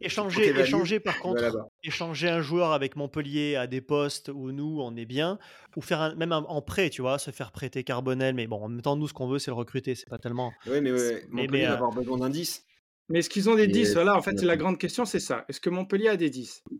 [0.00, 4.96] Échanger, échanger par contre, échanger un joueur avec Montpellier à des postes où nous on
[4.96, 5.38] est bien,
[5.76, 8.56] ou faire un- même un- en prêt, tu vois, se faire prêter Carbonel, mais bon,
[8.64, 10.52] en même temps, nous ce qu'on veut c'est le recruter, c'est pas tellement.
[10.66, 12.64] Ouais, mais ouais, Mais- Montpellier mais, va euh, avoir besoin d'un 10.
[13.08, 15.44] Mais est-ce qu'ils ont des Et 10 Voilà, en fait, la grande question, c'est ça.
[15.48, 16.74] Est-ce que Montpellier a des 10 À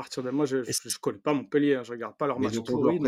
[0.00, 2.98] partir de moi, je ne connais pas Montpellier, hein, je regarde pas leur match pourri.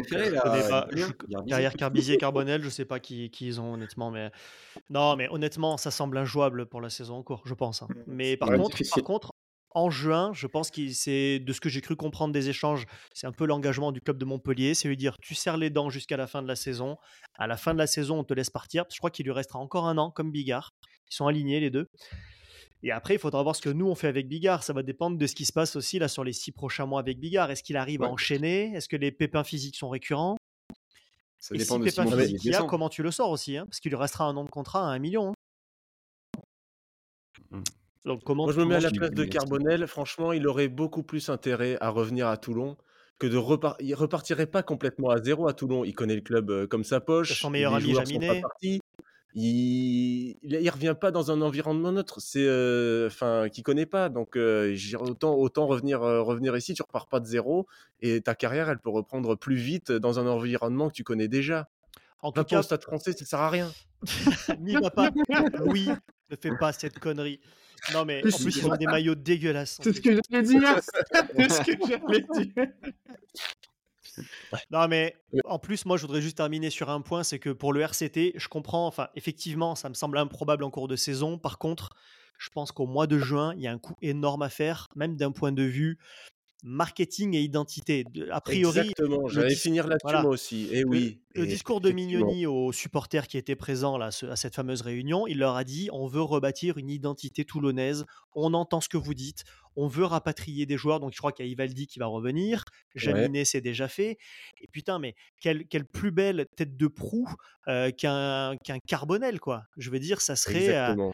[1.47, 4.31] Derrière Carbizier et Carbonel, je sais pas qui, qui ils ont honnêtement, mais
[4.91, 7.83] non, mais honnêtement, ça semble injouable pour la saison en cours, je pense.
[7.83, 7.89] hein.
[8.07, 9.03] Mais par Ouais, contre, difficile.
[9.03, 9.31] par contre,
[9.75, 12.85] en juin, je pense que c'est de ce que j'ai cru comprendre des échanges,
[13.15, 15.89] c'est un peu l'engagement du club de Montpellier, c'est lui dire tu serres les dents
[15.89, 16.99] jusqu'à la fin de la saison.
[17.39, 18.85] À la fin de la saison, on te laisse partir.
[18.93, 20.73] Je crois qu'il lui restera encore un an, comme Bigard.
[21.11, 21.89] Ils sont alignés les deux.
[22.85, 24.63] Et après, il faudra voir ce que nous on fait avec Bigard.
[24.65, 27.01] Ça va dépendre de ce qui se passe aussi là sur les six prochains mois
[27.01, 27.51] avec Bigard.
[27.51, 28.73] Est-ce qu'il arrive à enchaîner?
[28.75, 30.37] Est-ce que les pépins physiques sont récurrents?
[31.39, 33.31] Ça Et dépend si de pépin Simon physique il y a, comment tu le sors
[33.31, 33.67] aussi hein?
[33.67, 35.33] Parce qu'il lui restera un an de contrat à un million.
[35.33, 35.35] hein.
[37.51, 37.63] Mm.
[38.05, 39.87] Donc comment Moi, je me mets à la place de Carbonel.
[39.87, 42.77] Franchement, il aurait beaucoup plus intérêt à revenir à Toulon
[43.19, 43.87] que de repartir.
[43.87, 45.85] Il repartirait pas complètement à zéro à Toulon.
[45.85, 47.41] Il connaît le club euh, comme sa poche.
[47.41, 48.43] son meilleur ami Jaminet.
[49.35, 50.37] Il...
[50.43, 52.21] il il revient pas dans un environnement neutre.
[52.21, 54.09] C'est euh, enfin qu'il connaît pas.
[54.09, 56.75] Donc euh, autant autant revenir euh, revenir ici.
[56.75, 57.67] Tu repars pas de zéro
[58.01, 61.69] et ta carrière elle peut reprendre plus vite dans un environnement que tu connais déjà.
[62.21, 63.73] En tout pas au cas, stade français, ça sert à rien.
[64.61, 65.11] n'y va pas.
[65.67, 65.89] Oui,
[66.31, 67.41] ne fais pas cette connerie.
[67.93, 69.81] Non mais en plus ils ont des maillots dégueulasses.
[69.83, 70.17] C'est ce plus.
[70.17, 70.79] que j'allais dire.
[71.37, 72.67] C'est ce que j'allais dire.
[74.71, 77.73] Non, mais en plus, moi, je voudrais juste terminer sur un point, c'est que pour
[77.73, 81.39] le RCT, je comprends, enfin, effectivement, ça me semble improbable en cours de saison.
[81.39, 81.91] Par contre,
[82.39, 85.17] je pense qu'au mois de juin, il y a un coup énorme à faire, même
[85.17, 85.99] d'un point de vue
[86.63, 88.05] marketing et identité.
[88.05, 89.29] De- A priori, Exactement.
[89.29, 90.23] J'allais finir là-dessus voilà.
[90.23, 90.69] moi aussi.
[90.73, 91.21] Et le- oui.
[91.35, 91.91] le et discours de.
[91.93, 95.89] Mignoni aux supporters qui étaient présents là, à cette fameuse réunion, il leur a dit
[95.93, 98.05] on veut rebâtir une identité toulonnaise,
[98.35, 99.45] on entend ce que vous dites,
[99.77, 101.01] on veut rapatrier des joueurs.
[101.01, 104.17] Donc je crois qu'il y a Ivaldi qui va revenir, Jaminet c'est déjà fait.
[104.63, 107.29] Et putain, mais quelle, quelle plus belle tête de proue
[107.69, 109.65] euh, qu'un qu'un Carbonel, quoi.
[109.77, 111.11] Je veux dire, ça serait, euh.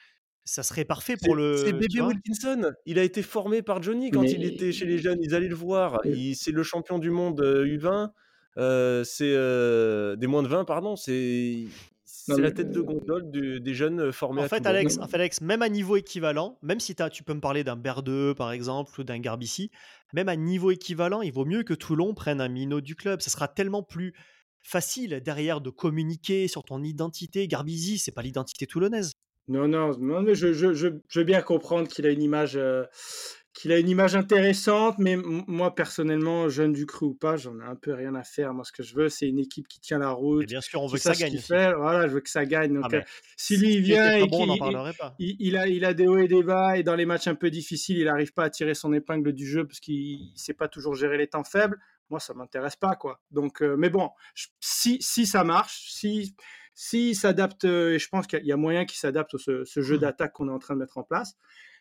[0.48, 1.56] Ça serait parfait pour le.
[1.58, 2.00] c'est bébé.
[2.00, 2.72] Wilkinson.
[2.86, 5.18] Il a été formé par Johnny quand Mais- il était chez les jeunes.
[5.22, 6.00] Ils allaient le voir.
[6.34, 8.10] C'est le champion du monde euh, U20.
[8.56, 10.96] euh, c'est euh, des moins de 20, pardon.
[10.96, 11.66] C'est
[12.28, 14.66] la tête de gondole du- des jeunes euh, formés En fait.
[14.66, 17.76] Alex, en fait, Alex, même à niveau équivalent, même si tu peux me parler d'un
[17.76, 19.70] Berdeux, par exemple, ou d'un Garbici,
[20.12, 23.20] même à niveau équivalent, il vaut mieux que Toulon prenne un minot du club.
[23.20, 24.14] Ça sera tellement plus
[24.60, 27.46] facile derrière de communiquer sur ton identité.
[27.48, 29.12] Garbizi, c'est pas l'identité toulonnaise.
[29.48, 32.56] Non, non, non, mais je, je, je, je veux bien comprendre qu'il a une image,
[32.56, 32.84] euh,
[33.54, 37.64] qu'il a une image intéressante, mais moi personnellement, jeune du cru ou pas, j'en ai
[37.64, 38.52] un peu rien à faire.
[38.52, 40.82] Moi, ce que je veux, c'est une équipe qui tient la Et route, bien sûr,
[40.82, 41.44] on veut que ça gagne.
[41.46, 41.72] fait.
[41.74, 42.74] Voilà, je veux que ça gagne.
[42.74, 43.02] Donc, Ah, mais euh,
[43.36, 44.46] si lui il vient et bon,
[44.96, 45.18] pas.
[45.18, 47.50] il, a, il a des hauts et des bas, et dans les matchs un peu
[47.50, 50.68] difficiles, il n'arrive pas à tirer son épingle du jeu parce qu'il ne sait pas
[50.68, 51.78] toujours gérer les temps faibles.
[52.10, 53.20] Moi, ça m'intéresse pas, quoi.
[53.30, 56.34] Donc, euh, mais bon, je- si, si ça marche, si,
[56.80, 59.80] si s'adapte, euh, et je pense qu'il y a- moyen qu'il s'adapte au ce, ce
[59.82, 61.34] jeu d'attaque qu'on est en train de mettre en place,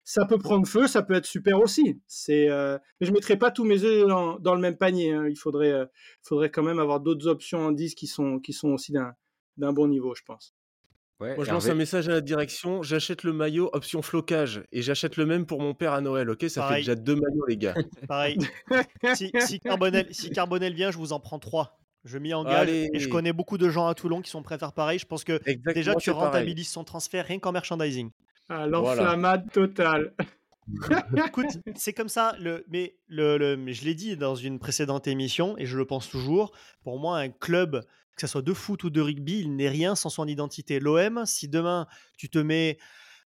[0.04, 2.02] ça peut prendre feu, ça peut être super aussi.
[2.08, 5.12] C'est, euh, mais je mettrai pas tous mes œufs dans, dans le même panier.
[5.14, 5.28] hein.
[5.30, 5.86] Il faudrait, euh,
[6.24, 9.14] faudrait quand même avoir d'autres options en 10 qui sont, qui sont aussi d'un,
[9.58, 10.56] d'un bon niveau, je pense.
[11.20, 11.76] Ouais, Moi, je lance Hervé.
[11.76, 12.82] un message à la direction.
[12.82, 16.28] J'achète le maillot option flocage et j'achète le même pour mon père à Noël.
[16.32, 17.76] Ok, ça fait déjà deux maillots, les gars.
[18.08, 18.38] Pareil.
[19.16, 21.78] si, si Carbonel, si Carbonel vient, je vous en prends trois.
[22.04, 22.90] Je m'y engage Allez.
[22.94, 24.98] et je connais beaucoup de gens à Toulon qui sont prêts à faire pareil.
[25.00, 28.12] Je pense que Exactement, déjà tu rentabilises son transfert rien qu'en merchandising.
[28.50, 30.14] Ah, L'enflammade totale.
[31.28, 32.36] Écoute, c'est comme ça.
[32.40, 35.86] Le, mais, le, le- mais je l'ai dit dans une précédente émission et je le
[35.86, 36.52] pense toujours.
[36.84, 37.82] Pour moi, un club,
[38.16, 40.80] que ce soit de foot ou de rugby, il n'est rien sans son identité.
[40.80, 41.88] L'OM, si demain
[42.18, 42.78] tu te mets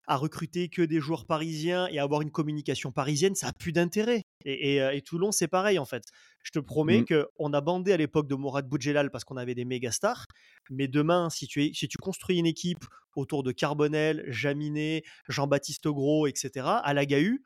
[0.07, 3.71] à recruter que des joueurs parisiens et à avoir une communication parisienne, ça a plus
[3.71, 4.23] d'intérêt.
[4.45, 6.03] Et, et, euh, et Toulon, c'est pareil en fait.
[6.43, 7.05] Je te promets Mm.
[7.05, 10.25] que qu'on a bandé à l'époque de Mourad Boudjelal parce qu'on avait des méga stars.
[10.69, 12.83] Mais demain, si tu, es, si tu construis une équipe
[13.15, 17.37] autour de Carbonel, Jaminet, Jean-Baptiste Gros, etc., à la GAU,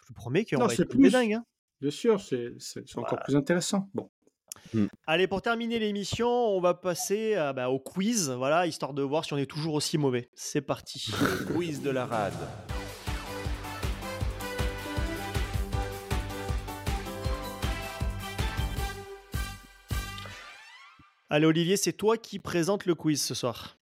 [0.00, 1.10] je te promets qu'on va être plus.
[1.12, 1.32] dingues.
[1.34, 1.44] hein.
[1.80, 3.88] Bien sûr, c'est c'est- c'est encore plus intéressant.
[3.94, 4.10] Bon.
[5.06, 9.24] Allez, pour terminer l'émission, on va passer euh, bah, au quiz, voilà, histoire de voir
[9.24, 10.30] si on est toujours aussi mauvais.
[10.34, 11.10] C'est parti.
[11.54, 12.32] Quiz de la rade.
[21.34, 23.76] Allez, Olivier, c'est toi qui présente le quiz ce soir.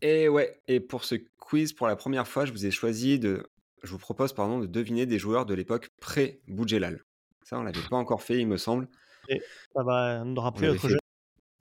[0.00, 3.50] Et ouais, et pour ce quiz, pour la première fois, je vous ai choisi de.
[3.82, 7.02] Je vous propose, pardon, de deviner des joueurs de l'époque pré-Boudjelal.
[7.42, 8.86] Ça, on l'avait pas encore fait, il me semble.
[9.74, 10.98] Ça va nous rappeler notre avait jeu.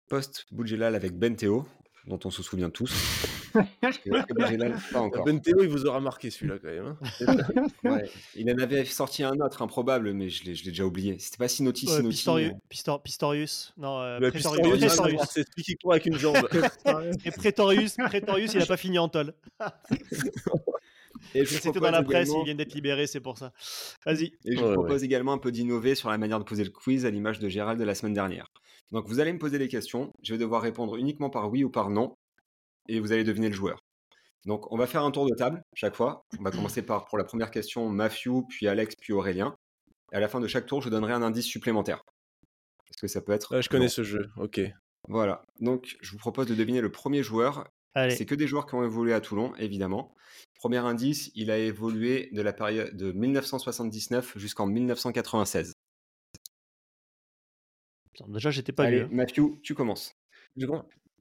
[0.10, 1.66] Post-Boudjelal avec Benteo,
[2.06, 2.94] dont on se souvient tous.
[5.26, 6.96] Ben Théo, il vous aura marqué celui-là quand même.
[7.24, 7.68] hein.
[7.84, 8.10] Ouais.
[8.36, 11.18] Il en avait sorti un autre improbable, mais je l'ai je l'ai déjà oublié.
[11.20, 12.10] C'était pas Sinoti, Ouais, Sinoti.
[12.16, 13.74] Pistorius, mais- Pistor- Pistorius.
[13.78, 14.32] Non, euh.
[14.32, 15.22] Pistorius, Prétorius.
[15.32, 16.36] c'est celui qui court avec une jambe.
[17.26, 19.34] Et Prétorius, Prétorius, il a pas fini en tol.
[21.46, 23.52] C'était dans la presse, également- il vient d'être libéré, c'est pour ça.
[24.06, 24.26] Vas-y.
[24.46, 26.70] Et je Ouais, vous propose également un peu d'innover sur la manière de poser le
[26.70, 28.48] quiz à l'image de Gérald de la semaine dernière.
[28.92, 31.70] Donc vous allez me poser des questions, je vais devoir répondre uniquement par oui ou
[31.70, 32.16] par non,
[32.88, 33.80] et vous allez deviner le joueur.
[34.46, 36.26] Donc on va faire un tour de table chaque fois.
[36.40, 39.56] On va commencer par pour la première question Matthew, puis Alex, puis Aurélien.
[40.12, 42.04] Et à la fin de chaque tour, je donnerai un indice supplémentaire.
[42.88, 43.62] Parce que ça peut être.
[43.62, 44.30] Je connais ce jeu.
[44.38, 44.62] Ok.
[45.08, 45.44] Voilà.
[45.60, 47.68] Donc je vous propose de deviner le premier joueur.
[47.96, 48.16] Allez.
[48.16, 50.14] C'est que des joueurs qui ont évolué à Toulon, évidemment.
[50.56, 55.74] Premier indice, il a évolué de la période de 1979 jusqu'en 1996.
[58.28, 59.06] Déjà, j'étais pas Allez.
[59.12, 60.14] Matthew, tu commences.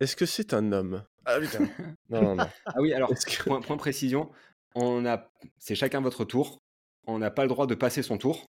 [0.01, 1.05] Est-ce que c'est un homme?
[1.27, 1.59] Ah putain.
[2.11, 2.47] Non, non, non.
[2.67, 4.31] Ah oui, alors, que- point, point de précision,
[4.75, 6.59] on a, c'est chacun votre tour.
[7.07, 8.47] On n'a pas le droit de passer son tour.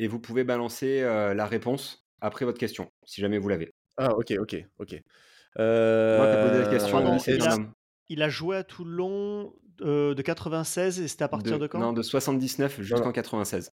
[0.00, 3.72] Et vous pouvez balancer euh, la réponse après votre question, si jamais vous l'avez.
[3.96, 4.92] Ah ok, ok, ok.
[4.92, 7.72] Moi, t'as posé la question, pardon, là- homme.
[8.08, 11.78] Il a joué à Toulon euh, de 96 et c'était à partir de, quand?
[11.78, 13.12] Non, de 79 jusqu'en non.
[13.12, 13.70] 96.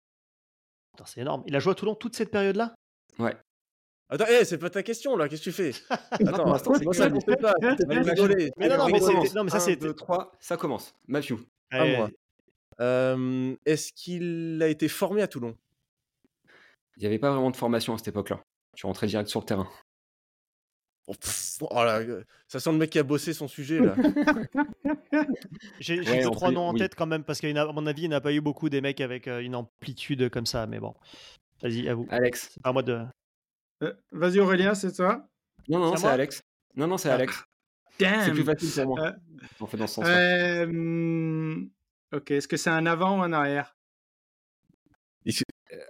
[0.92, 1.42] Putain, C'est énorme.
[1.46, 2.74] Il a joué à Toulon toute cette période-là?
[3.18, 3.36] Ouais.
[4.10, 5.72] Attends, eh, c'est pas ta question là, qu'est-ce que tu fais
[6.10, 7.54] Attends, c'est moi ça que compte pas.
[8.58, 9.00] Mais non, non, mais
[9.34, 10.94] non, ça, deux, trois, ça commence.
[11.08, 11.34] Matthew.
[11.70, 12.10] Allez, moi.
[12.80, 15.56] Euh, Est-ce qu'il a été formé à Toulon?
[16.96, 18.40] Il n'y avait pas vraiment de formation à cette époque-là.
[18.76, 19.68] Tu rentrais direct sur le terrain.
[21.06, 23.94] Oh, pff, oh là, euh, ça sent le mec qui a bossé son sujet là.
[25.80, 26.78] J'ai Ouais, deux, trois noms en oui.
[26.78, 28.80] tête quand même, parce qu'à mon avis, il n'y en a pas eu beaucoup des
[28.80, 30.94] mecs avec euh, une amplitude comme ça, mais bon.
[31.62, 32.06] Vas-y, à vous.
[32.10, 32.50] Alex.
[32.54, 33.02] C'est pas à moi de.
[33.84, 35.26] Euh, Vas-y Aurélien, c'est toi?
[35.68, 36.42] Non, non, C'est Alex.
[36.76, 37.14] Non, non, c'est Ah.
[37.14, 37.44] Alex.
[37.98, 39.06] C'est plus facile pour moi.
[39.06, 39.12] Euh,
[39.60, 40.64] On fait dans ce sens-là.
[40.66, 41.64] Euh,
[42.12, 43.76] Ok, est-ce que c'est un avant ou un arrière?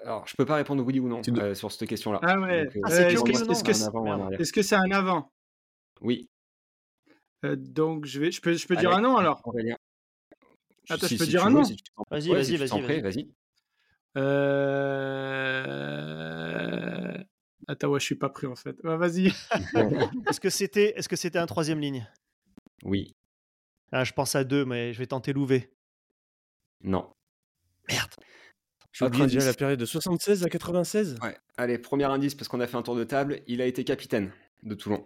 [0.03, 2.19] Alors, je peux pas répondre oui ou non euh, sur cette question-là.
[2.23, 2.67] Ah ouais.
[2.67, 4.21] Euh, Ah, Euh, est-ce que- non c'est- avant ou un merde.
[4.23, 4.41] arrière.
[4.41, 5.31] Est-ce que c'est un avant?
[6.01, 6.29] Oui,
[7.45, 9.43] Euh, Donc je vais, je peux, je peux dire un nom alors.
[9.45, 9.77] Aurélien.
[10.89, 12.57] Attends, Si- je peux si dire un veux, nom si tu t'en- Vas-y, Ouais, vas-y,
[12.57, 13.29] vas-y, vas-y.
[17.69, 17.73] Euh...
[17.73, 18.77] Attends, ouais, je suis pas pris en fait.
[18.85, 19.27] Ouais, Vas-y.
[20.29, 22.07] Est-ce que c'était est -ce que c'était un troisième ligne?
[22.85, 23.15] Oui,
[23.93, 25.71] ah, Je pense à deux, mais je vais tenter Louvet.
[26.83, 27.11] non.
[27.89, 28.11] Merde.
[29.01, 31.37] Autre oublié déjà la période de 76 à 96 Ouais.
[31.57, 33.41] Allez, premier indice, parce qu'on a fait un tour de table.
[33.49, 35.05] Il a été capitaine de Toulon.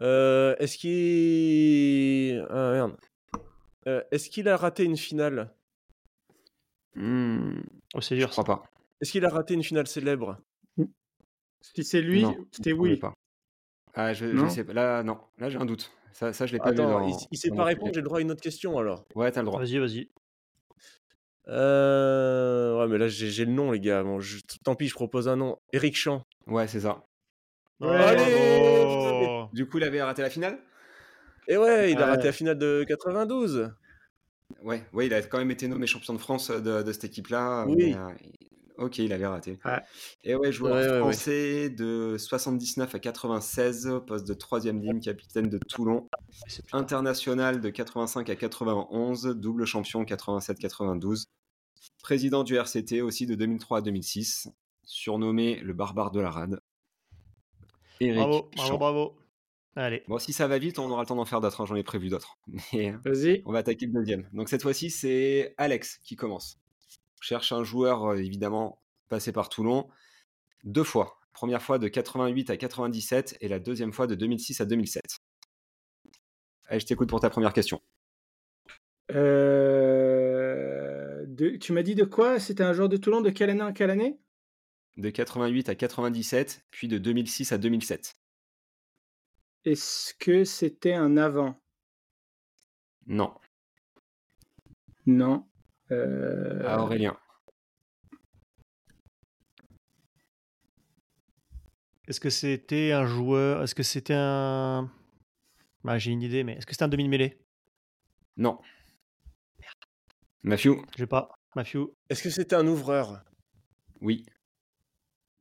[0.00, 2.46] Euh, Est-ce qu'il.
[2.50, 2.96] Ah merde.
[3.86, 5.52] Euh, Est-ce qu'il a raté une finale?
[6.94, 7.60] Hmm,
[7.94, 8.30] Oh, c'est je dur.
[8.30, 8.62] crois pas.
[9.00, 10.38] Est-ce qu'il a raté une finale célèbre?
[11.60, 12.96] Si c'est lui, c'était oui.
[12.96, 13.12] pas.
[13.94, 14.72] Ah, je, je sais pas.
[14.72, 15.18] Là, non.
[15.38, 15.90] Là, j'ai un doute.
[16.12, 16.80] Ça, ça je l'ai pas vu.
[16.80, 19.04] Attends, dans- il, il sait pas répondre, j'ai le droit à une autre question alors.
[19.14, 19.60] Ouais, t'as le droit.
[19.60, 20.08] Vas-y, vas-y.
[21.48, 22.78] Euh...
[22.78, 24.02] Ouais, mais là j'ai le nom, les gars.
[24.02, 25.58] Bon, je- Tant pis, je propose un nom.
[25.72, 26.24] Eric Champ.
[26.46, 27.04] Ouais, c'est ça.
[27.80, 27.88] Ouais.
[27.96, 29.46] Allez.
[29.52, 30.58] Du coup, il avait raté la finale?
[31.48, 32.10] Et ouais, il a Ouais.
[32.10, 33.70] raté la finale de 92.
[34.62, 37.64] Ouais, ouais, il a quand même été nommé champion de France de, de cette équipe-là.
[37.66, 37.76] Oui.
[37.76, 38.08] mais, euh,
[38.80, 39.58] Ok, il avait raté.
[39.64, 39.80] Ouais.
[40.24, 40.98] Et ouais, joueur Ouais, ouais, ouais.
[41.00, 46.08] français de 79 à 96, au poste de troisième ligne, capitaine de Toulon.
[46.72, 51.26] International de 85 à 91, double champion 87-92.
[52.02, 54.48] Président du RCT aussi de 2003 à 2006,
[54.84, 56.60] surnommé le barbare de la rade.
[58.00, 58.78] Eric Bravo, bravo, Champ.
[58.78, 59.16] bravo.
[59.76, 60.02] Allez.
[60.08, 61.82] Bon, si ça va vite, on aura le temps d'en faire d'autres, hein, j'en ai
[61.82, 62.38] prévu d'autres.
[62.72, 63.42] Mais Vas-y.
[63.44, 64.26] on va attaquer le deuxième.
[64.32, 66.58] Donc cette fois-ci, c'est Alex qui commence.
[67.20, 69.88] Cherche un joueur, euh, évidemment, passé par Toulon
[70.64, 71.18] deux fois.
[71.32, 75.02] Première fois de 88 à 97 et la deuxième fois de 2006 à 2007.
[76.66, 77.80] Allez, je t'écoute pour ta première question.
[79.60, 82.38] Euh, de- tu m'as dit de quoi?
[82.40, 84.18] C'était un joueur de Toulon de quelle année en quelle année?
[84.96, 88.16] De 88 à 97, puis de 2006 à 2007.
[89.64, 91.60] Est-ce que c'était un avant?
[93.06, 93.34] Non.
[95.06, 95.46] Non.
[95.92, 97.16] Euh, À Aurélien.
[102.08, 104.90] Est-ce que c'était un joueur Est-ce que c'était un.
[105.84, 107.38] Bah, J'ai une idée, mais est-ce que c'était un demi-mêlée
[108.36, 108.58] Non.
[110.42, 111.30] Matthew J'ai pas.
[111.54, 111.86] Matthew.
[112.08, 113.22] Est-ce que c'était un ouvreur?
[114.00, 114.24] Oui.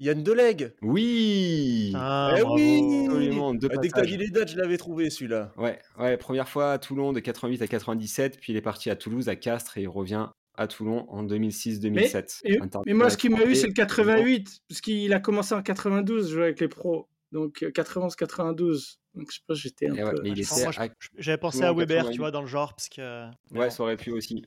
[0.01, 2.55] Yann Delegue Oui Ah, Eh bravo.
[2.55, 4.11] oui Absolument, deux Ah, Dès que t'as passages.
[4.11, 5.51] dit les dates, je l'avais trouvé celui-là.
[5.57, 8.95] Ouais, ouais, première fois à Toulon de 88 à 97, puis il est parti à
[8.95, 10.29] Toulouse, à Castres, et il revient
[10.59, 12.41] à Toulon en 2006-2007.
[12.43, 15.61] Et- mais moi, ce qui m'a eu, c'est le 88, parce qu'il a commencé en
[15.63, 17.07] 92, jouer avec les pros.
[17.31, 18.97] Donc euh, 91-92.
[19.15, 20.81] Donc je sais pas, j'étais un Et ouais, peu.
[20.81, 20.87] à-
[21.17, 22.11] J'avais pensé à Weber, 88.
[22.13, 23.25] tu vois, dans le genre, parce que.
[23.51, 23.71] mais Ouais, bon.
[23.71, 24.45] ça aurait pu aussi.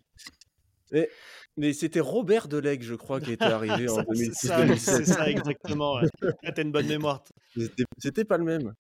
[1.57, 4.79] Mais c'était Robert Delegue, je crois, qui était arrivé en Ça, c'est ça, 2006-2007.
[4.79, 5.95] c'est ça, exactement.
[5.97, 6.09] ouais.
[6.55, 7.25] T'as une bonne mémoire.
[7.99, 8.75] C'était- pas le même.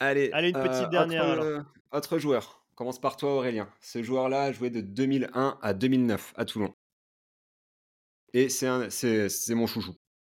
[0.00, 1.44] Allez, Allez, une petite dernière, Autre, alors.
[1.44, 1.60] euh,
[1.92, 2.61] autre joueur.
[2.72, 3.68] On Commence par toi, Aurélien.
[3.80, 6.74] Ce joueur-là a joué de 2001 à 2009 à Toulon.
[8.32, 9.94] Et c'est un- c'est c'est mon chouchou.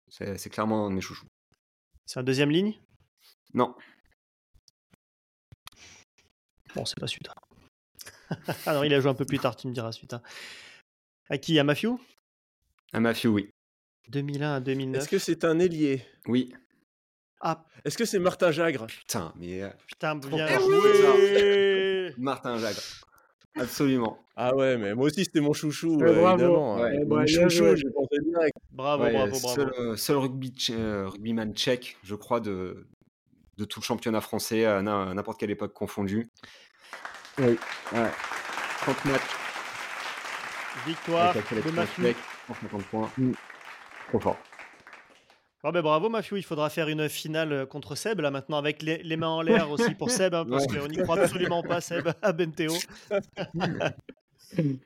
[0.08, 1.26] C'est c'est clairement un de mes chouchous.
[2.04, 2.78] C'est un deuxième ligne?
[3.54, 3.74] Non,
[6.74, 7.32] Bon, c'est pas Suta.
[8.66, 10.20] ah non, il a joué un peu plus tard, tu me diras, Suta.
[11.30, 11.58] À qui?
[11.58, 11.94] À Matthew
[12.92, 13.50] un mafieux, oui.
[14.08, 15.02] 2001 à 2009.
[15.02, 16.02] Est-ce que c'est un ailier?
[16.26, 16.52] Oui.
[17.40, 18.86] Ah, Est-ce que c'est Martin Jagre?
[18.86, 20.68] Putain, mais euh, putain, bien fort.
[22.18, 22.80] Martin Jagre.
[23.58, 24.18] Absolument.
[24.36, 26.42] Ah ouais, mais moi aussi c'était mon chouchou, Ouais, euh, bravo.
[26.42, 26.76] évidemment.
[26.76, 26.98] Ouais.
[27.00, 27.76] Eh Mon chouchou, joué.
[27.76, 28.56] j'ai pensé direct.
[28.70, 29.48] Bravo, Ouais, bravo, bravo.
[29.54, 32.86] Seul, euh, seul rugby euh, rugbyman tchèque, je crois, de,
[33.56, 36.28] de tout le championnat français à n'importe quelle époque confondue.
[37.38, 37.58] Oui.
[37.94, 38.10] Ouais.
[38.82, 39.20] 30 matchs
[40.86, 42.16] Victoire de tchèque,
[42.48, 43.10] 150 points.
[44.08, 44.36] Trop fort.
[45.66, 46.34] Bon, ben, bravo, Matthew.
[46.36, 49.42] Il faudra faire une finale euh, contre Seb, là, maintenant, avec les, les mains en
[49.42, 50.78] l'air aussi pour Seb, hein, parce Ouais.
[50.78, 52.72] qu'on n'y croit absolument pas, Seb, à Benteo.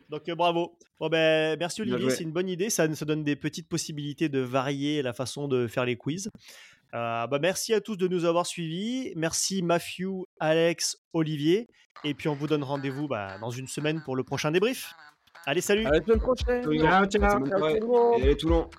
[0.08, 0.78] Donc, euh, bravo.
[0.98, 2.08] Bon, ben, merci, Olivier.
[2.08, 2.70] C'est une bonne idée.
[2.70, 6.30] Ça nous donne des petites possibilités de varier la façon de faire les quiz.
[6.94, 9.12] Euh, bah, merci à tous de nous avoir suivis.
[9.16, 11.68] Merci, Matthew, Alex, Olivier.
[12.04, 14.94] Et puis, on vous donne rendez-vous bah, dans une semaine pour le prochain débrief.
[15.44, 16.62] Allez, salut À la semaine prochaine.
[16.62, 18.18] Ciao, ciao.
[18.18, 18.70] Et allez, Toulon.